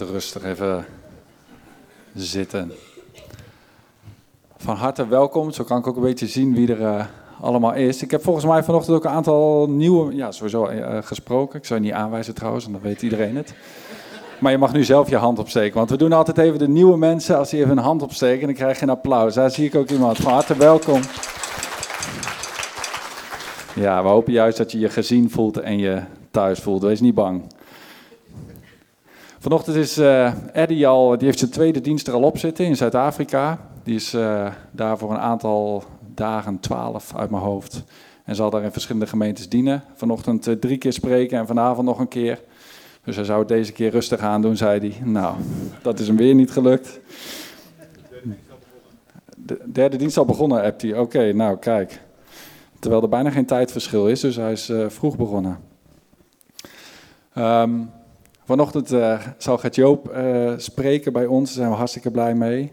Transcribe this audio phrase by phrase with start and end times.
[0.00, 0.86] Rustig even
[2.14, 2.72] zitten.
[4.56, 5.50] Van harte welkom.
[5.50, 7.04] Zo kan ik ook een beetje zien wie er eh,
[7.40, 8.02] allemaal is.
[8.02, 11.58] Ik heb volgens mij vanochtend ook een aantal nieuwe, ja, sowieso eh, gesproken.
[11.58, 13.54] Ik zou je niet aanwijzen trouwens, want dan weet iedereen het.
[14.40, 16.96] Maar je mag nu zelf je hand opsteken, want we doen altijd even de nieuwe
[16.96, 17.38] mensen.
[17.38, 19.34] Als die even een hand opsteken, dan krijg je een applaus.
[19.34, 20.16] Daar zie ik ook iemand.
[20.16, 21.00] Van harte welkom.
[23.74, 26.82] Ja, we hopen juist dat je je gezien voelt en je thuis voelt.
[26.82, 27.42] Wees niet bang.
[29.44, 32.76] Vanochtend is eh Eddie al, die heeft zijn tweede dienst er al op zitten in
[32.76, 33.58] Zuid-Afrika.
[33.82, 35.84] Die is eh, daar voor een aantal
[36.14, 37.82] dagen, twaalf uit mijn hoofd.
[38.24, 39.82] En zal daar in verschillende gemeentes dienen.
[39.94, 42.40] Vanochtend eh, drie keer spreken en vanavond nog een keer.
[43.04, 45.06] Dus hij zou het deze keer rustig aan doen, zei hij.
[45.06, 45.36] Nou,
[45.82, 47.00] dat is hem weer niet gelukt.
[49.36, 50.98] De derde dienst al begonnen, appt hij.
[50.98, 52.00] Oké, nou kijk.
[52.78, 55.58] Terwijl er bijna geen tijdverschil is, dus hij is vroeg begonnen.
[57.32, 57.80] Ehm,
[58.44, 62.72] vanochtend eh, zal Gert Joop eh, spreken bij ons, daar zijn we hartstikke blij mee.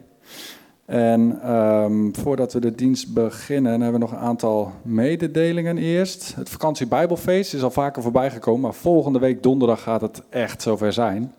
[0.86, 6.36] En ehm, voordat we de dienst beginnen, hebben we nog een aantal mededelingen eerst.
[6.36, 10.62] Het vakantie Bijbelfeest is al vaker voorbij gekomen, maar volgende week donderdag gaat het echt
[10.62, 11.34] zover zijn.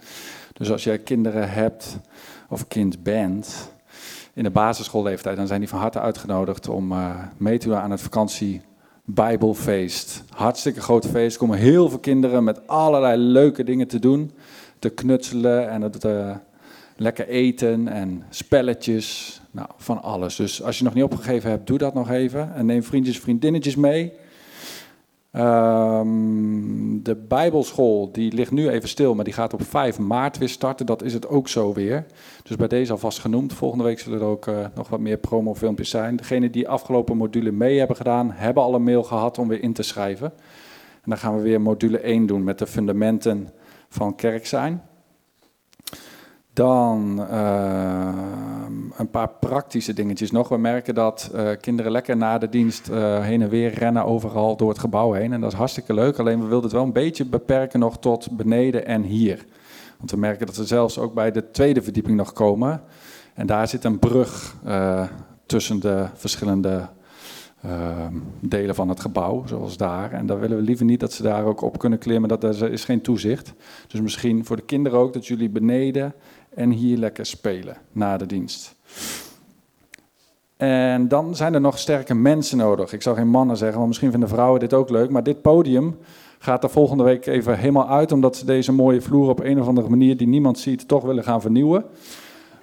[0.53, 1.99] Dus als jij kinderen hebt
[2.49, 3.73] of kind bent,
[4.35, 7.91] in de basisschoolleeftijd, dan zijn die van harte uitgenodigd om eh, mee te doen aan
[7.91, 8.61] het vakantie
[9.05, 10.25] Bijbelfeest.
[10.29, 11.37] Hartstikke groot feest.
[11.37, 14.31] Komen heel veel kinderen met allerlei leuke dingen te doen.
[14.79, 16.37] Te knutselen en het eh,
[16.97, 19.41] lekker eten en spelletjes.
[19.51, 20.37] Nou, van alles.
[20.37, 22.55] Dus als je nog niet opgegeven hebt, doe dat nog even.
[22.55, 24.13] En neem vriendjes en vriendinnetjes mee.
[25.33, 30.49] Ehm, de Bijbelschool die ligt nu even stil, maar die gaat op 5 maart weer
[30.49, 30.87] starten.
[30.87, 32.07] Dat is het ook zo weer.
[32.43, 33.53] Dus bij deze alvast genoemd.
[33.53, 36.17] Volgende week zullen er ook eh, nog wat meer promofilmpjes zijn.
[36.17, 39.73] Degenen die afgelopen module mee hebben gedaan, hebben al een mail gehad om weer in
[39.73, 40.33] te schrijven.
[41.03, 43.49] En dan gaan we weer module 1 doen met de fundamenten
[43.89, 44.83] van kerk zijn.
[46.53, 50.49] Dan ehm, een paar praktische dingetjes nog.
[50.49, 54.57] We merken dat eh, kinderen lekker na de dienst eh, heen en weer rennen overal
[54.57, 55.33] door het gebouw heen.
[55.33, 56.19] En dat is hartstikke leuk.
[56.19, 59.45] Alleen we wilden het wel een beetje beperken nog tot beneden en hier.
[59.99, 62.83] Want we merken dat ze zelfs ook bij de tweede verdieping nog komen.
[63.35, 65.09] En daar zit een brug eh,
[65.47, 66.89] tussen de verschillende
[67.63, 70.13] ehm, delen van het gebouw, zoals daar.
[70.13, 72.29] En daar willen we liever niet dat ze daar ook op kunnen klimmen.
[72.29, 73.53] Dat er is geen toezicht.
[73.87, 76.15] Dus misschien voor de kinderen ook dat jullie beneden
[76.55, 78.75] en hier lekker spelen na de dienst.
[80.57, 82.93] En dan zijn er nog sterke mensen nodig.
[82.93, 85.11] Ik zou geen mannen zeggen, want misschien vinden vrouwen dit ook leuk.
[85.11, 85.97] Maar dit podium
[86.39, 89.67] gaat er volgende week even helemaal uit, omdat ze deze mooie vloer op een of
[89.67, 91.85] andere manier die niemand ziet, toch willen gaan vernieuwen.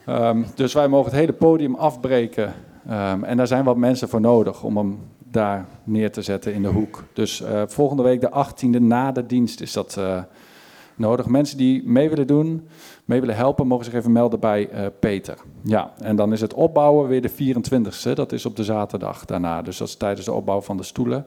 [0.06, 2.53] Ehm, dus wij mogen het hele podium afbreken.
[2.88, 5.00] Ehm, en daar zijn wat mensen voor nodig om hem
[5.31, 7.03] daar neer te zetten in de hoek.
[7.13, 10.19] Dus eh, volgende week de 18e na de dienst is dat eh,
[11.00, 11.25] nodig.
[11.25, 12.68] Mensen die mee willen doen,
[13.06, 15.38] mee willen helpen, mogen zich even melden bij eh, Peter.
[15.62, 18.13] Ja, en dan is het opbouwen weer de 24e.
[18.13, 19.62] Dat is op de zaterdag daarna.
[19.62, 21.25] Dus dat is tijdens de opbouw van de stoelen.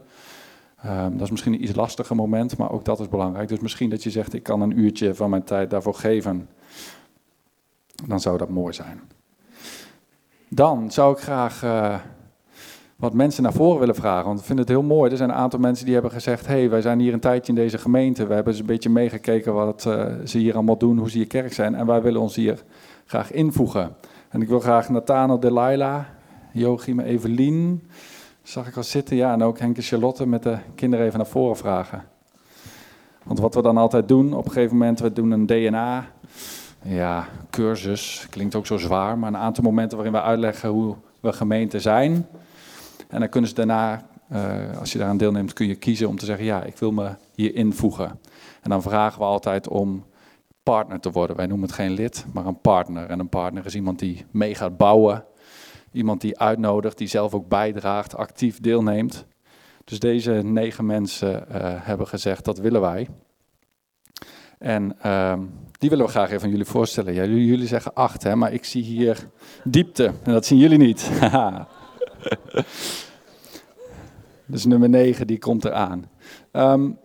[0.83, 3.49] Ehm, dat is misschien een iets lastiger moment, maar ook dat is belangrijk.
[3.49, 6.49] Dus misschien dat je zegt, ik kan een uurtje van mijn tijd daarvoor geven.
[8.07, 9.01] Dan zou dat mooi zijn.
[10.49, 11.95] Dan zou ik graag eh,
[13.03, 14.27] wat mensen naar voren willen vragen.
[14.27, 15.11] Want ik vind het heel mooi.
[15.11, 17.59] Er zijn een aantal mensen die hebben gezegd: hey, wij zijn hier een tijdje in
[17.59, 18.27] deze gemeente.
[18.27, 21.27] We hebben eens een beetje meegekeken wat eh, ze hier allemaal doen, hoe ze hier
[21.27, 21.75] kerk zijn.
[21.75, 22.63] En wij willen ons hier
[23.07, 23.97] graag invoegen.
[24.29, 26.01] En ik wil graag Nathanael Delilah,
[26.53, 27.89] Joachim Evelien.
[28.43, 29.33] Zag ik al zitten, ja.
[29.33, 32.05] En ook Henk en Charlotte met de kinderen even naar voren vragen.
[33.23, 36.07] Want wat we dan altijd doen, op een gegeven moment, we doen een DNA.
[36.83, 41.33] Ja, cursus, klinkt ook zo zwaar, maar een aantal momenten waarin we uitleggen hoe we
[41.33, 42.27] gemeente zijn.
[43.13, 46.25] En dan kunnen ze daarna, uh, als je daaraan deelneemt, kun je kiezen om te
[46.25, 48.21] zeggen, ja, ik wil me hier invoegen.
[48.63, 50.05] En dan vragen we altijd om
[50.63, 51.37] partner te worden.
[51.37, 53.09] Wij noemen het geen lid, maar een partner.
[53.09, 55.25] En een partner is iemand die mee gaat bouwen.
[55.93, 59.27] Iemand die uitnodigt, die zelf ook bijdraagt, actief deelneemt.
[59.85, 63.09] Dus deze negen mensen uh, hebben gezegd, dat willen wij.
[64.59, 65.39] En uh,
[65.79, 67.15] die willen we graag even aan jullie voorstellen.
[67.15, 69.29] Jullie zeggen acht, hè, maar ik zie hier
[69.65, 70.05] diepte.
[70.05, 71.11] En dat zien jullie niet.
[74.47, 76.11] dus nummer negen, die komt eraan.
[76.53, 76.99] Um,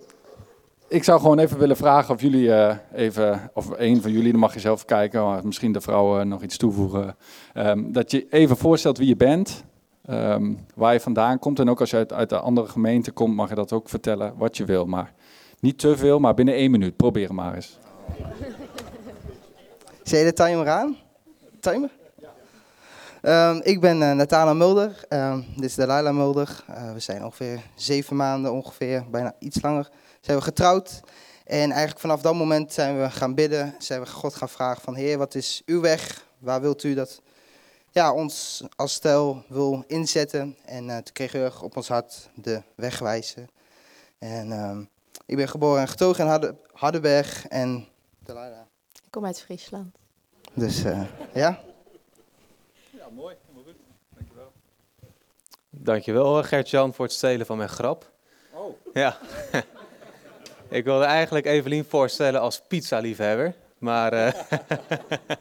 [0.87, 4.39] ik zou gewoon even willen vragen of jullie uh, even, of een van jullie, dan
[4.39, 7.15] mag je zelf kijken, misschien de vrouwen nog iets toevoegen.
[7.53, 9.63] Um, dat je even voorstelt wie je bent,
[10.09, 11.59] um, waar je vandaan komt.
[11.59, 14.33] En ook als je uit, uit de andere gemeente komt, mag je dat ook vertellen
[14.37, 14.85] wat je wil.
[14.85, 15.13] Maar
[15.59, 16.95] niet te veel, maar binnen één minuut.
[16.95, 17.79] Probeer maar eens.
[20.03, 20.97] Zet je de timer aan?
[21.59, 21.89] Timer?
[23.27, 26.63] Um, ik ben uh, Natana Mulder, um, dit is Delilah Mulder.
[26.69, 29.89] Uh, we zijn ongeveer zeven maanden, ongeveer, bijna iets langer,
[30.21, 31.01] zijn we getrouwd.
[31.45, 34.95] En eigenlijk vanaf dat moment zijn we gaan bidden, zijn we God gaan vragen van
[34.95, 36.25] Heer, wat is uw weg?
[36.39, 37.21] Waar wilt u dat
[37.91, 40.57] ja, ons als stel wil inzetten?
[40.65, 43.49] En uh, toen kregen we op ons hart de weg wijzen.
[44.19, 44.89] En um,
[45.25, 47.87] ik ben geboren en getogen in Harde, Hardenberg en
[48.19, 48.65] Delilah.
[48.93, 49.95] Ik kom uit Friesland.
[50.53, 50.81] Dus
[51.33, 51.59] ja.
[53.17, 53.35] Mooi.
[53.45, 53.75] Helemaal goed.
[54.15, 54.51] Dankjewel.
[55.69, 58.11] Dankjewel Gert-Jan voor het stelen van mijn grap.
[58.53, 58.77] Oh.
[58.93, 59.17] Ja.
[60.69, 63.55] ik wilde eigenlijk Evelien voorstellen als pizza-liefhebber.
[63.77, 64.19] Maar uh,
[64.49, 65.37] daar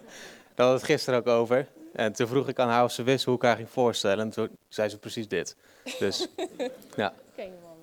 [0.54, 1.68] hadden we het gisteren ook over.
[1.92, 4.24] En toen vroeg ik aan haar of ze wist hoe ik haar ging voorstellen.
[4.24, 5.56] En toen zei ze precies dit.
[5.98, 6.28] Dus
[6.96, 7.14] ja,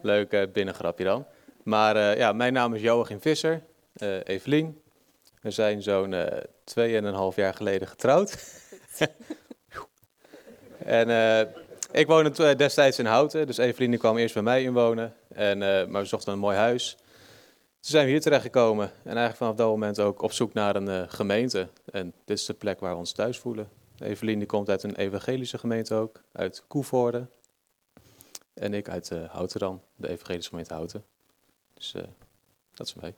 [0.02, 1.26] leuk uh, binnengrapje dan.
[1.64, 3.64] Maar uh, ja, mijn naam is Joachim Visser,
[4.24, 4.82] Evelien.
[5.42, 6.26] We zijn zo'n uh,
[6.64, 8.62] tweeënhalf jaar geleden getrouwd.
[10.86, 11.54] En
[11.92, 15.14] ik woonde destijds in Houten, dus Evelien kwam eerst bij mij inwonen.
[15.28, 15.58] En,
[15.90, 16.96] maar we zochten een mooi huis.
[17.80, 21.10] Toen zijn we hier terechtgekomen en eigenlijk vanaf dat moment ook op zoek naar een
[21.10, 21.68] gemeente.
[21.92, 23.70] En dit is de plek waar we ons thuis voelen.
[23.98, 27.28] Evelien die komt uit een evangelische gemeente ook, uit Koevoorde.
[28.54, 31.04] En ik uit Houten dan, de evangelische gemeente Houten.
[31.74, 32.04] Dus uh,
[32.74, 33.16] dat is mij.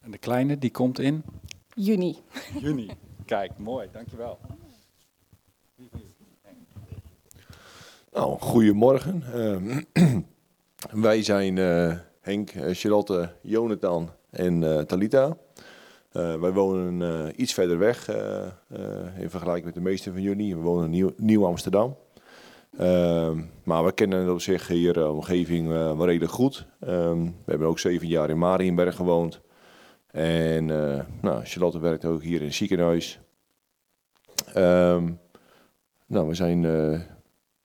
[0.00, 1.24] En de kleine, die komt in?
[1.74, 2.22] Juni.
[2.60, 2.90] Juni.
[3.24, 4.38] Kijk, mooi, dankjewel.
[8.12, 9.22] Nou, goedemorgen.
[9.34, 10.16] Uh,
[11.08, 15.36] wij zijn uh, Henk, Charlotte, Jonathan en Talita.
[16.12, 18.08] wij wonen iets verder weg
[19.18, 20.56] in vergelijking met de meeste van jullie.
[20.56, 21.96] We wonen in Nieuw, Amsterdam.
[22.80, 23.30] Uh,
[23.64, 26.66] maar we kennen op zich hier de omgeving wel redelijk goed.
[26.88, 29.40] Um, we hebben ook zeven jaar in Marienberg gewoond.
[30.10, 30.66] En
[31.20, 33.20] nou, Charlotte werkt ook hier in het ziekenhuis.
[34.56, 35.18] Um,
[36.06, 36.60] nou, we zijn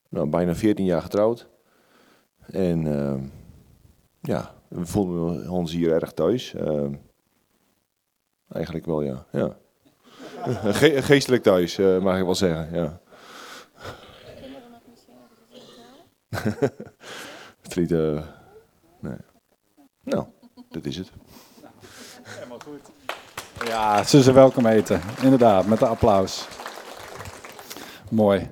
[0.10, 1.48] nou, bijna 14 jaar getrouwd.
[2.45, 3.19] En ehm,
[4.21, 6.55] ja, we voelen ons hier erg thuis.
[8.48, 9.25] eigenlijk wel, ja.
[9.31, 9.57] ja.
[10.74, 13.01] Ge geestelijk thuis, mag ik wel zeggen, ja.
[17.71, 18.21] Friet, uh,
[19.00, 19.17] nee.
[20.03, 20.25] Nou,
[20.69, 21.12] dat is het.
[22.24, 22.91] Helemaal goed.
[23.65, 25.01] Ja, ze ze welkom eten.
[25.21, 26.48] Inderdaad, met een applaus.
[28.12, 28.51] Mooi.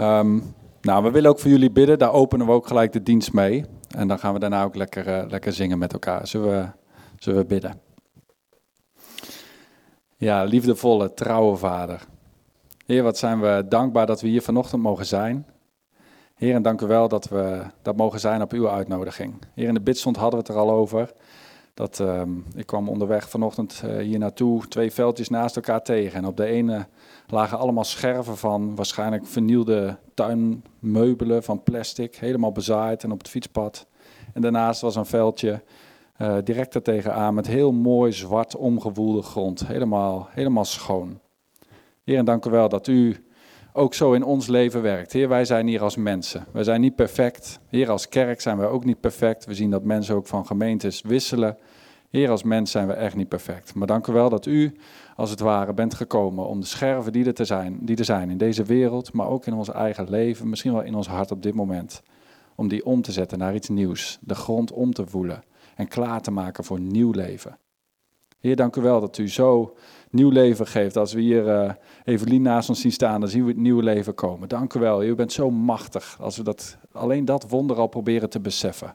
[0.00, 1.98] Um, nou, we willen ook voor jullie bidden.
[1.98, 3.64] Daar openen we ook gelijk de dienst mee.
[3.96, 6.26] En dan gaan we daarna ook lekker, uh, lekker zingen met elkaar.
[6.26, 6.68] Zullen we,
[7.18, 7.80] zullen we bidden?
[10.16, 12.04] Ja, liefdevolle, trouwe Vader.
[12.86, 15.46] Heer, wat zijn we dankbaar dat we hier vanochtend mogen zijn.
[16.34, 19.34] Heer, en dank u wel dat we dat mogen zijn op uw uitnodiging.
[19.54, 21.12] Heer, in de bidstond hadden we het er al over.
[21.74, 22.22] Dat, uh,
[22.54, 26.18] ik kwam onderweg vanochtend uh, hier naartoe twee veldjes naast elkaar tegen.
[26.18, 26.86] En op de ene
[27.28, 32.16] lagen allemaal scherven van waarschijnlijk vernielde tuinmeubelen van plastic.
[32.16, 33.86] Helemaal bezaaid en op het fietspad.
[34.32, 35.62] En daarnaast was een veldje
[36.18, 39.66] uh, direct er tegenaan met heel mooi zwart omgewoelde grond.
[39.66, 41.20] Helemaal, helemaal schoon.
[42.04, 43.26] Heer, en dank u wel dat u
[43.72, 45.12] ook zo in ons leven werkt.
[45.12, 46.46] Heer, wij zijn hier als mensen.
[46.52, 47.60] Wij zijn niet perfect.
[47.68, 49.44] Heer, als kerk zijn wij ook niet perfect.
[49.44, 51.58] We zien dat mensen ook van gemeentes wisselen.
[52.10, 53.74] Heer, als mens zijn we echt niet perfect.
[53.74, 54.76] Maar dank u wel dat u,
[55.18, 58.30] als het ware, bent gekomen om de scherven die er, te zijn, die er zijn
[58.30, 61.42] in deze wereld, maar ook in ons eigen leven, misschien wel in ons hart op
[61.42, 62.02] dit moment,
[62.54, 64.18] om die om te zetten naar iets nieuws.
[64.20, 65.42] De grond om te voelen
[65.76, 67.58] en klaar te maken voor nieuw leven.
[68.38, 69.76] Heer, dank u wel dat u zo
[70.10, 70.96] nieuw leven geeft.
[70.96, 71.72] Als we hier uh,
[72.04, 74.48] Evelien naast ons zien staan, dan zien we het nieuwe leven komen.
[74.48, 76.16] Dank u wel, u bent zo machtig.
[76.20, 78.94] Als we dat, alleen dat wonder al proberen te beseffen.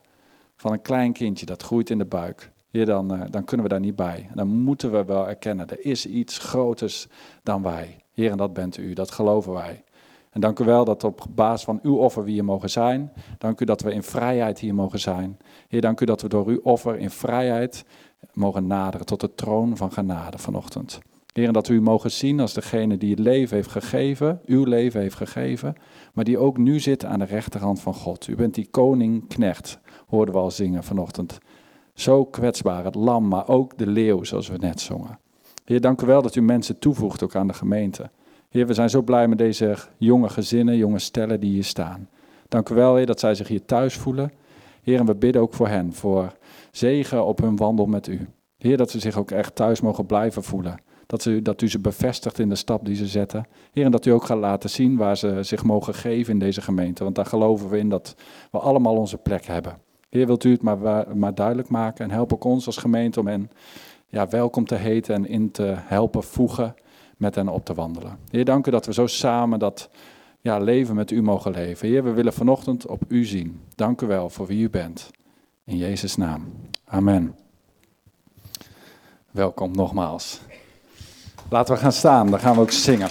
[0.56, 2.52] Van een klein kindje dat groeit in de buik.
[2.82, 4.30] Dan, uh, dan kunnen we daar niet bij.
[4.34, 7.06] Dan moeten we wel erkennen, er is iets groters
[7.42, 7.96] dan wij.
[8.12, 9.84] Heer, en dat bent u, dat geloven wij.
[10.30, 13.12] En dank u wel dat op basis van uw offer we hier mogen zijn.
[13.38, 15.38] Dank u dat we in vrijheid hier mogen zijn.
[15.68, 17.84] Heer, dank u dat we door uw offer in vrijheid
[18.32, 21.00] mogen naderen tot de troon van genade vanochtend.
[21.32, 25.00] Heer, en dat u mogen zien als degene die het leven heeft gegeven, uw leven
[25.00, 25.74] heeft gegeven,
[26.12, 28.26] maar die ook nu zit aan de rechterhand van God.
[28.26, 31.38] U bent die koning, knecht, hoorden we al zingen vanochtend.
[31.94, 35.18] Zo kwetsbaar, het lam, maar ook de leeuw, zoals we net zongen.
[35.64, 38.10] Heer, dank u wel dat u mensen toevoegt ook aan de gemeente.
[38.48, 42.08] Heer, we zijn zo blij met deze jonge gezinnen, jonge stellen die hier staan.
[42.48, 44.32] Dank u wel, Heer, dat zij zich hier thuis voelen.
[44.82, 46.32] Heer, en we bidden ook voor hen, voor
[46.70, 48.28] zegen op hun wandel met u.
[48.58, 50.82] Heer, dat ze zich ook echt thuis mogen blijven voelen.
[51.06, 53.46] Dat u, dat u ze bevestigt in de stap die ze zetten.
[53.72, 56.60] Heer, en dat u ook gaat laten zien waar ze zich mogen geven in deze
[56.60, 57.04] gemeente.
[57.04, 58.14] Want daar geloven we in dat
[58.50, 59.83] we allemaal onze plek hebben.
[60.14, 63.26] Heer, wilt u het maar, maar duidelijk maken en help ook ons als gemeente om
[63.26, 63.50] hen
[64.06, 66.74] ja, welkom te heten en in te helpen voegen
[67.16, 68.18] met hen op te wandelen.
[68.30, 69.90] Heer, dank u dat we zo samen dat
[70.40, 71.88] ja, leven met u mogen leven.
[71.88, 73.60] Heer, we willen vanochtend op u zien.
[73.74, 75.10] Dank u wel voor wie u bent.
[75.64, 76.52] In Jezus' naam.
[76.84, 77.36] Amen.
[79.30, 80.40] Welkom nogmaals.
[81.50, 83.08] Laten we gaan staan, dan gaan we ook zingen.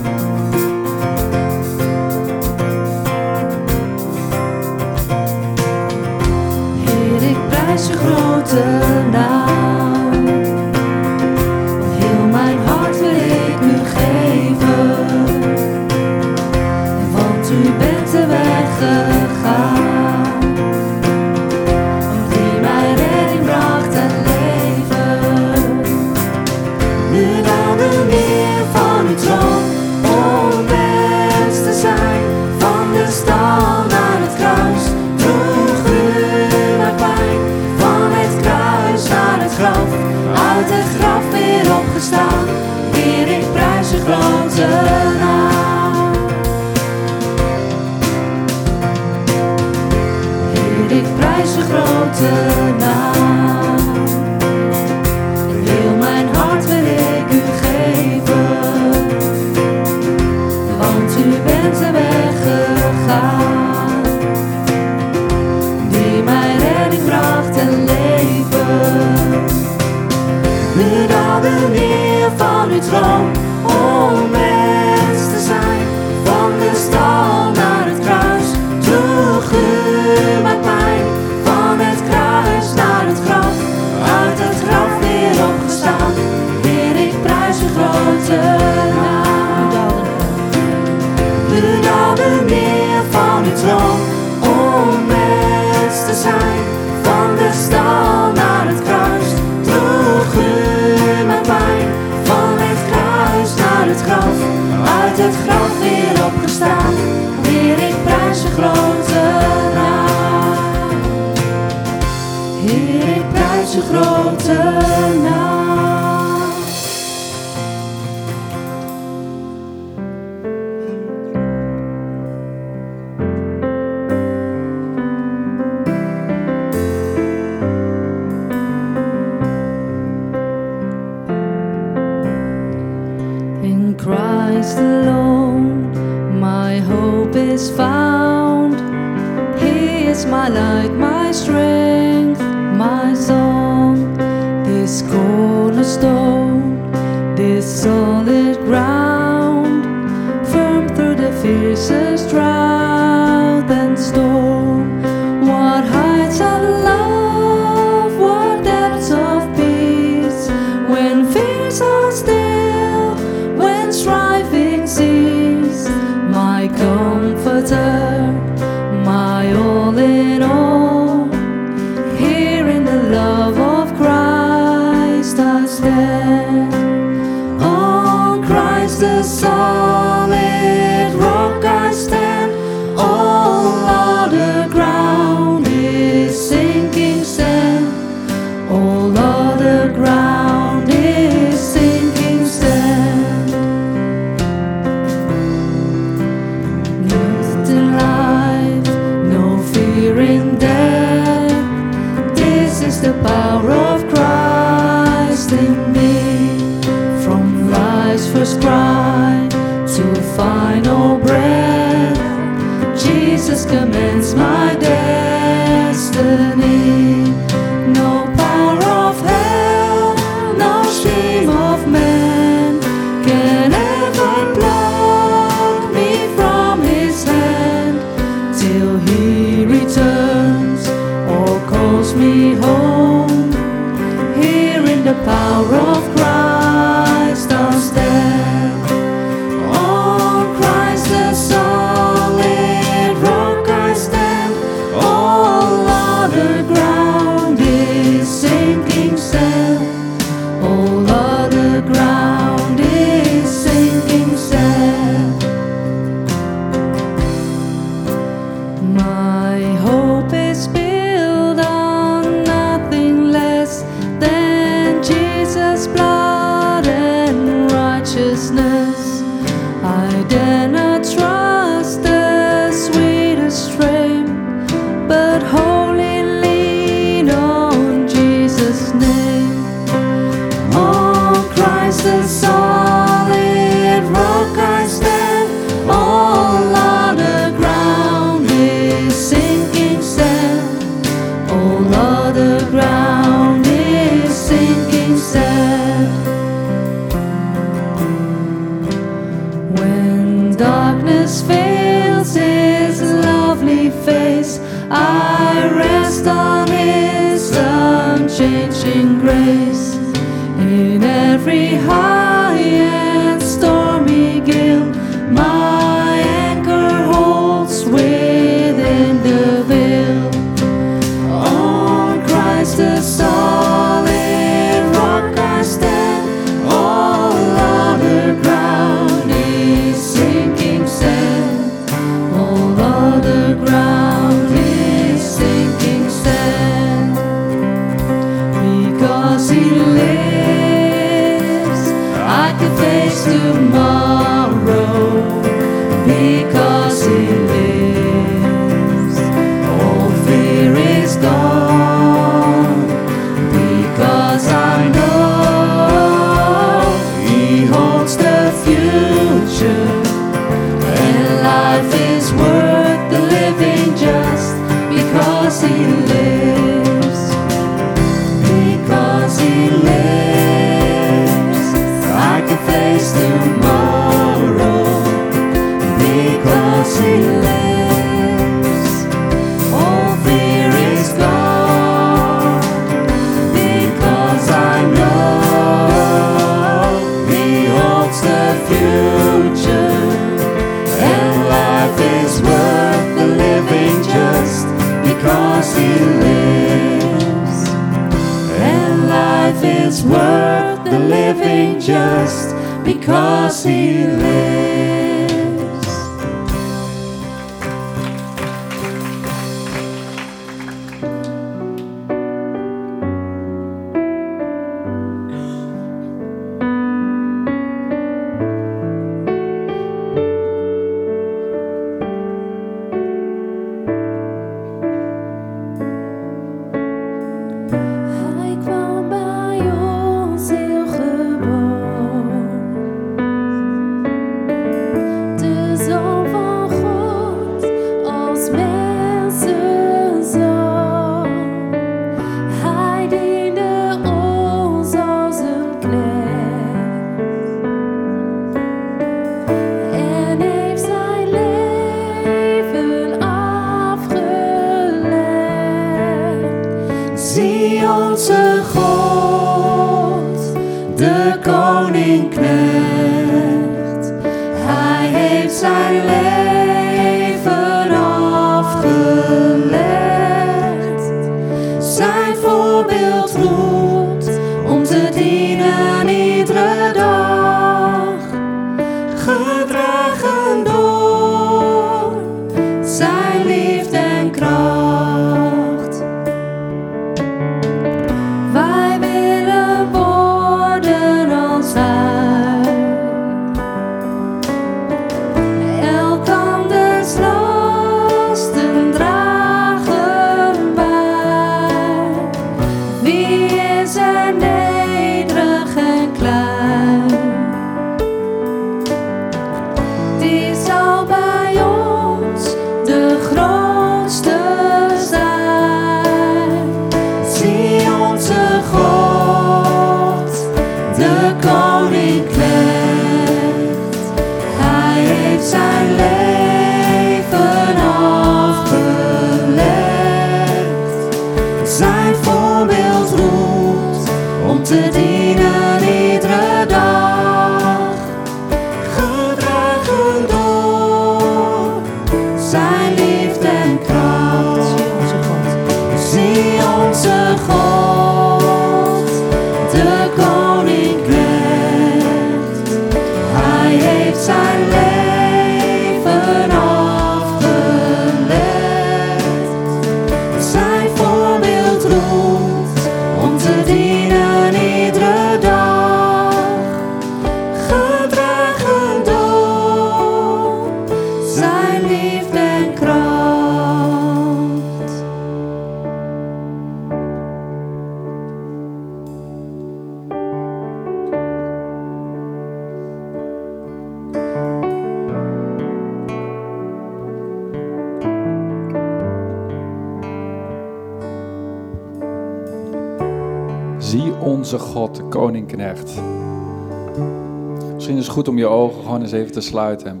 [598.64, 600.00] Ogen gewoon eens even te sluiten en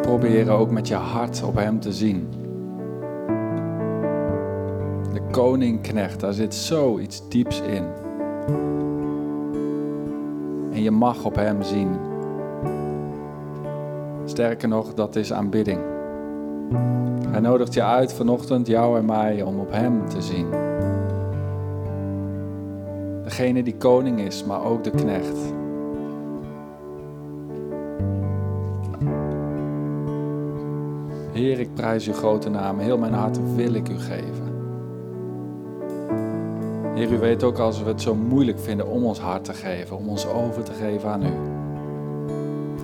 [0.00, 2.28] proberen ook met je hart op Hem te zien.
[5.12, 7.84] De koninknecht, daar zit zoiets dieps in.
[10.72, 11.88] En je mag op Hem zien.
[14.24, 15.80] Sterker nog, dat is aanbidding.
[17.28, 20.46] Hij nodigt je uit vanochtend, jou en mij, om op Hem te zien.
[23.22, 25.38] Degene die koning is, maar ook de knecht.
[31.50, 32.78] Heer, ik prijs uw grote naam.
[32.78, 34.52] Heel mijn hart wil ik u geven.
[36.94, 39.96] Heer, u weet ook als we het zo moeilijk vinden om ons hart te geven,
[39.96, 41.32] om ons over te geven aan u.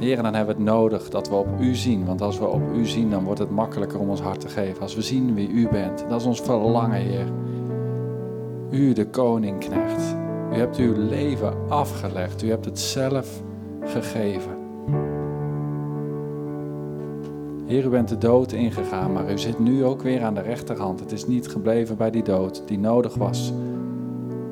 [0.01, 2.05] Heer, dan hebben we het nodig dat we op u zien.
[2.05, 4.83] Want als we op u zien, dan wordt het makkelijker om ons hart te geven.
[4.83, 6.05] Als we zien wie u bent.
[6.09, 7.27] Dat is ons verlangen, Heer.
[8.71, 10.17] U, de koninknecht.
[10.53, 12.43] U hebt uw leven afgelegd.
[12.43, 13.43] U hebt het zelf
[13.85, 14.57] gegeven.
[17.67, 21.01] Heer, u bent de dood ingegaan, maar u zit nu ook weer aan de rechterhand.
[21.01, 23.53] Het is niet gebleven bij die dood die nodig was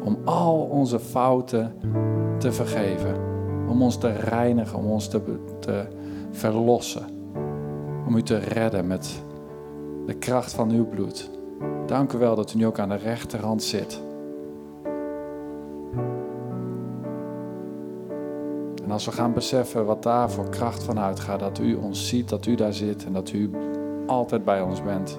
[0.04, 1.74] om al onze fouten
[2.38, 3.14] te vergeven.
[3.68, 5.20] Om ons te reinigen, om ons te,
[5.60, 5.86] te
[6.30, 7.04] verlossen.
[8.06, 9.22] Om u te redden met
[10.06, 11.30] de kracht van uw bloed.
[11.86, 14.02] Dank u wel dat u nu ook aan de rechterhand zit.
[18.84, 22.28] En als we gaan beseffen wat daar voor kracht van uitgaat, dat u ons ziet,
[22.28, 23.50] dat u daar zit en dat u
[24.06, 25.18] altijd bij ons bent.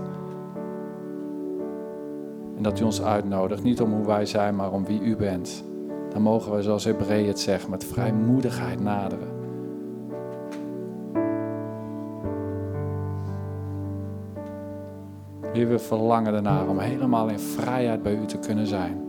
[2.58, 5.64] En dat u ons uitnodigt, niet om hoe wij zijn, maar om wie u bent.
[6.10, 9.34] Dan mogen we, zoals Hebreeën het zegt, met vrijmoedigheid naderen.
[15.54, 19.05] Heer, we verlangen ernaar om helemaal in vrijheid bij u te kunnen zijn.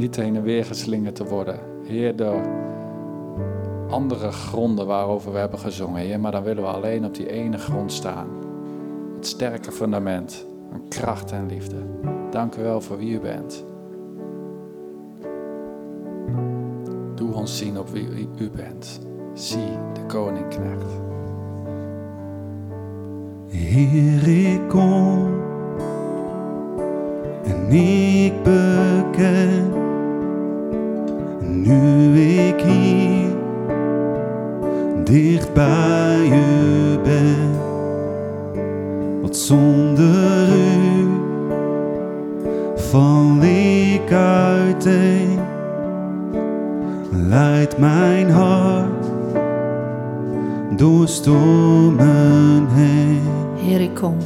[0.00, 1.60] Niet heen en weer geslingerd te worden.
[1.84, 2.40] Heer, door
[3.90, 6.20] andere gronden waarover we hebben gezongen, Heer.
[6.20, 8.28] Maar dan willen we alleen op die ene grond staan.
[9.16, 11.76] Het sterke fundament van kracht en liefde.
[12.30, 13.64] Dank u wel voor wie u bent.
[17.14, 19.00] Doe ons zien op wie u bent.
[19.34, 20.92] Zie de koninknecht.
[23.46, 25.40] Heer, ik kom
[27.44, 29.79] en ik beken,
[31.62, 33.28] nu ik hier
[35.04, 37.50] dicht bij u ben,
[39.22, 41.08] wat zonder u
[42.76, 45.38] val ik uiteen,
[47.28, 49.06] leidt mijn hart
[50.76, 53.22] door stormen heen.
[53.56, 54.16] Heer, ik kom.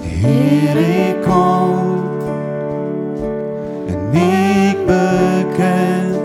[0.00, 0.76] Heer,
[1.08, 2.02] ik kom
[3.86, 6.23] en ik beken,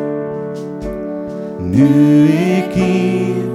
[1.79, 3.49] nu ik hier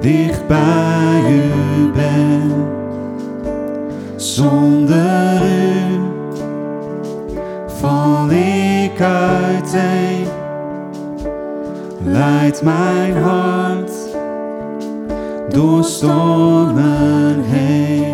[0.00, 2.52] dicht bij u ben,
[4.16, 6.00] zonder u
[7.66, 10.26] val ik uiteen,
[12.04, 13.92] leidt mijn hart
[15.48, 18.11] door stormen heen.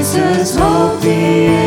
[0.00, 1.59] Jezus, hoop die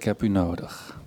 [0.00, 0.98] ik heb u nodig.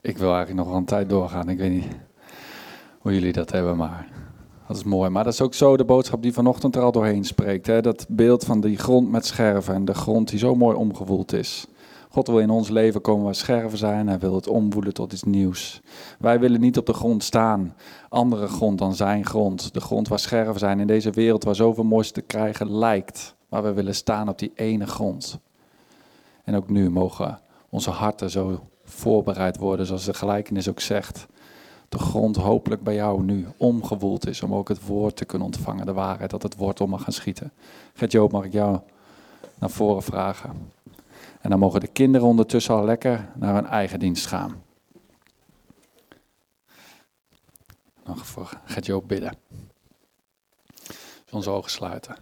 [0.00, 1.48] Ik wil eigenlijk nog wel een tijd doorgaan.
[1.48, 1.86] Ik weet niet
[2.98, 4.08] hoe jullie dat hebben, maar
[4.66, 5.10] dat is mooi.
[5.10, 7.66] Maar dat is ook zo de boodschap die vanochtend er al doorheen spreekt.
[7.66, 7.80] Hè?
[7.80, 11.66] Dat beeld van die grond met scherven en de grond die zo mooi omgewoeld is.
[12.10, 14.08] God wil in ons leven komen waar scherven zijn.
[14.08, 15.80] Hij wil het omwoelen tot iets nieuws.
[16.18, 17.74] Wij willen niet op de grond staan,
[18.08, 19.74] andere grond dan zijn grond.
[19.74, 23.34] De grond waar scherven zijn in deze wereld waar zoveel moois te krijgen lijkt.
[23.48, 25.38] Maar we willen staan op die ene grond.
[26.44, 31.26] En ook nu mogen onze harten zo voorbereid worden, zoals de gelijkenis ook zegt.
[31.88, 35.86] De grond hopelijk bij jou nu omgewoeld is om ook het woord te kunnen ontvangen,
[35.86, 37.52] de waarheid, dat het woord om mag gaan schieten.
[37.94, 38.78] Gert-Joop, mag ik jou
[39.58, 40.50] naar voren vragen?
[41.48, 44.62] En dan mogen de kinderen ondertussen al lekker naar hun eigen dienst gaan.
[48.04, 49.32] Nog voor Gert-Joop bidden.
[51.30, 52.16] Onze ogen sluiten.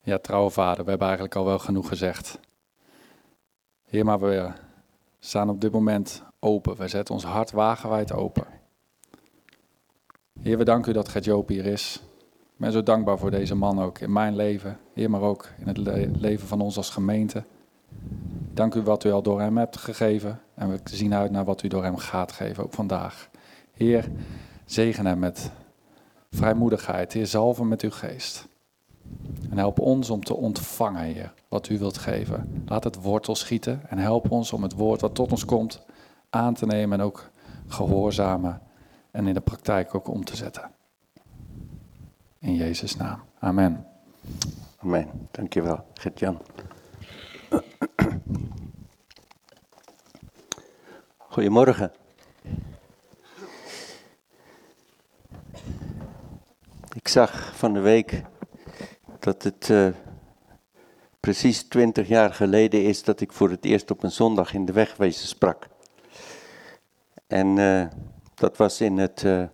[0.00, 2.38] Ja, trouwe vader, we hebben eigenlijk al wel genoeg gezegd.
[3.88, 4.52] Heer, maar we
[5.18, 6.76] staan op dit moment open.
[6.76, 8.46] We zetten ons hart wagenwijd open.
[10.40, 12.02] Heer, we danken u dat Gert-Joop hier is.
[12.28, 14.78] Ik ben zo dankbaar voor deze man ook in mijn leven.
[14.92, 17.44] Heer, maar ook in het le- leven van ons als gemeente.
[18.54, 20.40] Dank u wat u al door hem hebt gegeven.
[20.54, 23.28] En we zien uit naar wat u door hem gaat geven, ook vandaag.
[23.72, 24.08] Heer,
[24.64, 25.50] zegen hem met
[26.30, 27.12] vrijmoedigheid.
[27.12, 28.48] Heer, zalf hem met uw geest.
[29.50, 32.64] En help ons om te ontvangen, Heer, wat u wilt geven.
[32.66, 35.82] Laat het wortel schieten en help ons om het woord wat tot ons komt
[36.30, 37.30] aan te nemen en ook
[37.66, 38.60] gehoorzamen
[39.10, 40.70] en in de praktijk ook om te zetten.
[42.38, 43.20] In Jezus' naam.
[43.38, 43.86] Amen.
[44.78, 45.08] Amen.
[45.30, 46.38] Dankjewel, Gert-Jan.
[51.32, 51.92] Goedemorgen.
[56.92, 58.22] Ik zag van de week
[59.18, 59.88] dat het eh,
[61.20, 64.72] precies twintig jaar geleden is dat ik voor het eerst op een zondag in de
[64.72, 65.68] wegwezen sprak.
[67.26, 67.86] En eh,
[68.34, 69.24] dat was in het.
[69.24, 69.44] eh,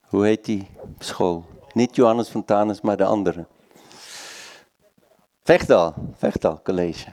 [0.00, 0.66] hoe heet die
[0.98, 1.44] school?
[1.72, 3.46] Niet Johannes Fontanus, maar de andere.
[5.42, 7.12] Vechtal, Vechtal College.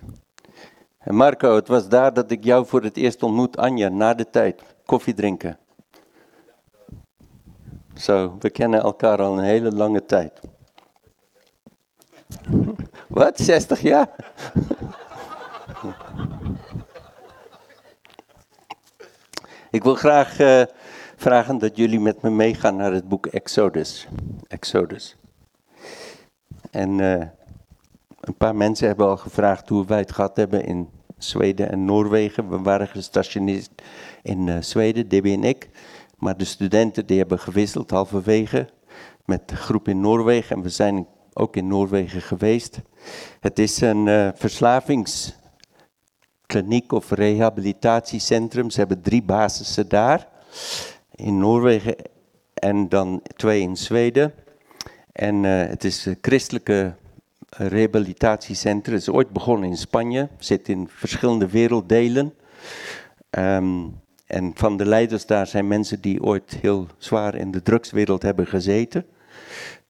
[1.14, 4.62] Marco, het was daar dat ik jou voor het eerst ontmoet, Anja, na de tijd.
[4.86, 5.58] Koffie drinken.
[7.96, 10.40] Zo, we kennen elkaar al een hele lange tijd.
[13.08, 14.10] Wat, 60 jaar?
[19.72, 20.64] Ik wil graag eh,
[21.16, 24.08] vragen dat jullie met me meegaan naar het boek Exodus.
[24.48, 25.16] Exodus.
[26.72, 27.28] En eh,
[28.20, 32.50] een paar mensen hebben al gevraagd hoe wij het gehad hebben in Zweden en Noorwegen.
[32.50, 33.70] We waren gestationeerd
[34.22, 35.70] in eh, Zweden, Debbie en ik.
[36.18, 38.70] Maar de studenten die hebben gewisseld halverwege
[39.26, 40.56] met de groep in Noorwegen.
[40.56, 42.80] En we zijn ook in Noorwegen geweest.
[43.40, 48.70] Het is een eh, verslavingskliniek of rehabilitatiecentrum.
[48.70, 50.28] Ze hebben drie basissen daar.
[51.16, 51.96] In Noorwegen
[52.54, 54.34] en dan twee in Zweden.
[55.12, 56.96] En eh, het is christelijke
[57.50, 58.94] rehabilitatiecentrum.
[58.96, 60.30] Het is ooit begonnen in Spanje.
[60.38, 62.34] Zit in verschillende werelddelen.
[63.30, 63.86] Ehm,
[64.26, 68.48] en van de leiders daar zijn mensen die ooit heel zwaar in de drugswereld hebben
[68.48, 69.06] gezeten,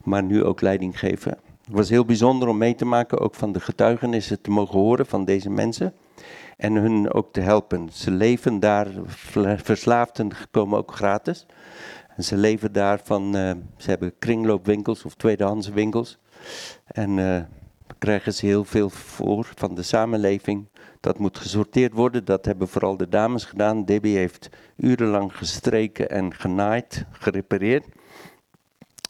[0.04, 1.32] maar nu ook leiding geven.
[1.32, 5.06] Het was heel bijzonder om mee te maken, ook van de getuigenissen te mogen horen
[5.06, 5.93] van deze mensen.
[6.58, 7.89] En hun ook te helpen.
[7.91, 8.88] Ze leven daar,
[9.63, 11.45] verslaafden komen ook gratis.
[12.15, 16.17] En ze leven daar van, eh, ze hebben kringloopwinkels of tweedehands winkels.
[16.85, 17.41] En eh
[17.99, 20.67] krijgen ze heel veel voor van de samenleving.
[20.99, 22.25] Dat moet gesorteerd worden.
[22.25, 23.85] Dat hebben vooral de dames gedaan.
[23.85, 27.85] Debbie heeft urenlang gestreken en genaaid, gerepareerd.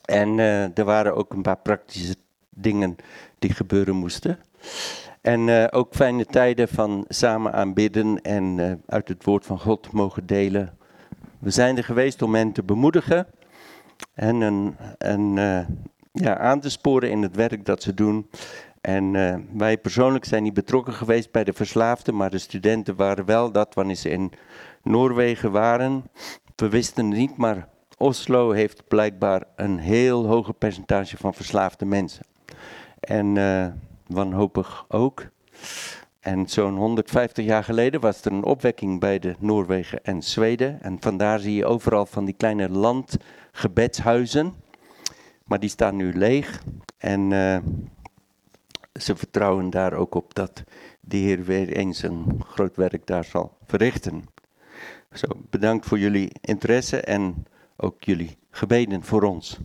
[0.05, 2.15] En eh, er waren ook een paar praktische
[2.49, 2.95] dingen
[3.39, 4.39] die gebeuren moesten.
[5.21, 10.25] En eh, ook fijne tijden van samen aanbidden en uit het woord van God mogen
[10.25, 10.77] delen.
[11.39, 13.27] We zijn er geweest om hen te bemoedigen
[14.13, 15.37] en een, een,
[16.11, 18.29] ja, aan te sporen in het werk dat ze doen.
[18.81, 23.25] En eh, wij persoonlijk zijn niet betrokken geweest bij de verslaafden, maar de studenten waren
[23.25, 24.31] wel dat wanneer ze in
[24.83, 26.03] Noorwegen waren.
[26.55, 32.25] We wisten het niet, maar Oslo heeft blijkbaar een heel hoge percentage van verslaafde mensen.
[32.99, 33.67] En eh,
[34.07, 35.27] wanhopig ook.
[36.19, 40.81] En zo'n 150 jaar geleden was er een opwekking bij de Noorwegen en Zweden.
[40.81, 44.53] En vandaar zie je overal van die kleine landgebedshuizen.
[45.49, 46.63] Maar die staan nu leeg.
[46.97, 47.57] En eh,
[49.01, 50.63] ze vertrouwen daar ook op dat
[50.99, 54.29] de Heer weer eens een groot werk daar zal verrichten.
[55.13, 57.45] Zo, bedankt voor jullie interesse en
[57.75, 59.59] ook jullie gebeden voor ons.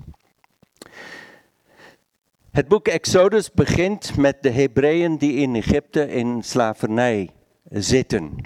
[2.51, 7.30] Het boek Exodus begint met de Hebreeën die in Egypte in slavernij
[7.70, 8.37] zitten.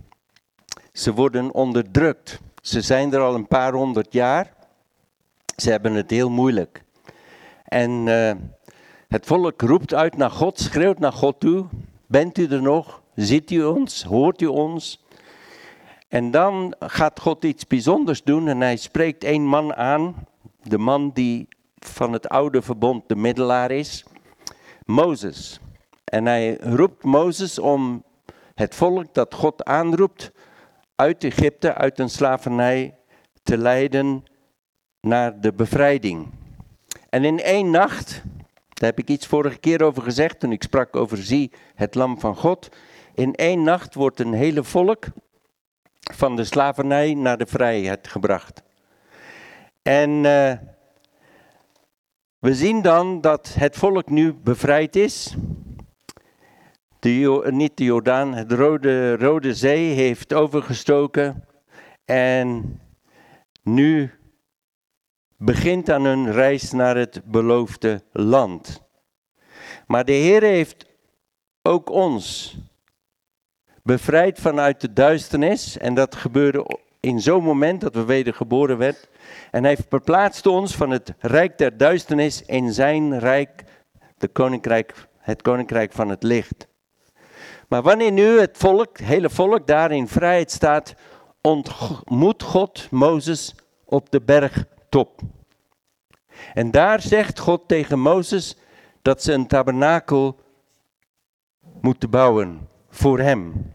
[0.93, 2.41] Ze worden onderdrukt.
[2.63, 4.55] Ze zijn er al een paar honderd jaar.
[5.57, 6.87] Ze hebben het heel moeilijk.
[7.69, 8.35] En eh,
[9.09, 11.67] het volk roept uit naar God, schreeuwt naar God toe.
[12.07, 13.03] Bent u er nog?
[13.15, 14.03] Ziet u ons?
[14.03, 15.07] Hoort u ons?
[16.09, 20.27] En dan gaat God iets bijzonders doen en hij spreekt één man aan.
[20.63, 21.49] De man die
[21.79, 24.05] van het oude verbond de middelaar is.
[24.85, 25.61] Mozes.
[26.05, 28.05] En hij roept Mozes om
[28.55, 30.33] het volk dat God aanroept
[30.95, 32.95] uit Egypte, uit een slavernij,
[33.43, 34.25] te leiden
[35.01, 36.38] naar de bevrijding.
[37.19, 38.23] En in één nacht,
[38.69, 42.21] daar heb ik iets vorige keer over gezegd toen ik sprak over zie het lam
[42.21, 42.69] van God.
[43.15, 45.07] In één nacht wordt een hele volk
[46.01, 48.63] van de slavernij naar de vrijheid gebracht.
[49.83, 50.53] En uh,
[52.39, 55.35] we zien dan dat het volk nu bevrijd is.
[56.99, 61.45] De, niet de Jordaan, het Rode, Rode Zee heeft overgestoken.
[62.05, 62.81] En
[63.63, 64.18] nu
[65.39, 68.83] begint aan hun reis naar het beloofde land.
[69.87, 70.87] Maar de Heer heeft
[71.63, 72.57] ook ons
[73.83, 75.79] bevrijd vanuit de duisternis.
[75.79, 79.01] En dat gebeurde in zo'n moment dat we wedergeboren werden.
[79.51, 83.65] En hij verplaatst ons van het rijk der duisternis in zijn rijk,
[84.19, 86.67] de koninkrijk, het koninkrijk van het licht.
[87.69, 90.95] Maar wanneer nu het volk, het hele volk daar in vrijheid staat,
[91.41, 94.21] ontmoet God Mozes op de
[94.91, 95.21] bergtop.
[96.55, 98.57] En daar zegt God tegen Mozes
[99.03, 100.39] dat ze een tabernakel
[101.81, 103.73] moeten bouwen voor hem.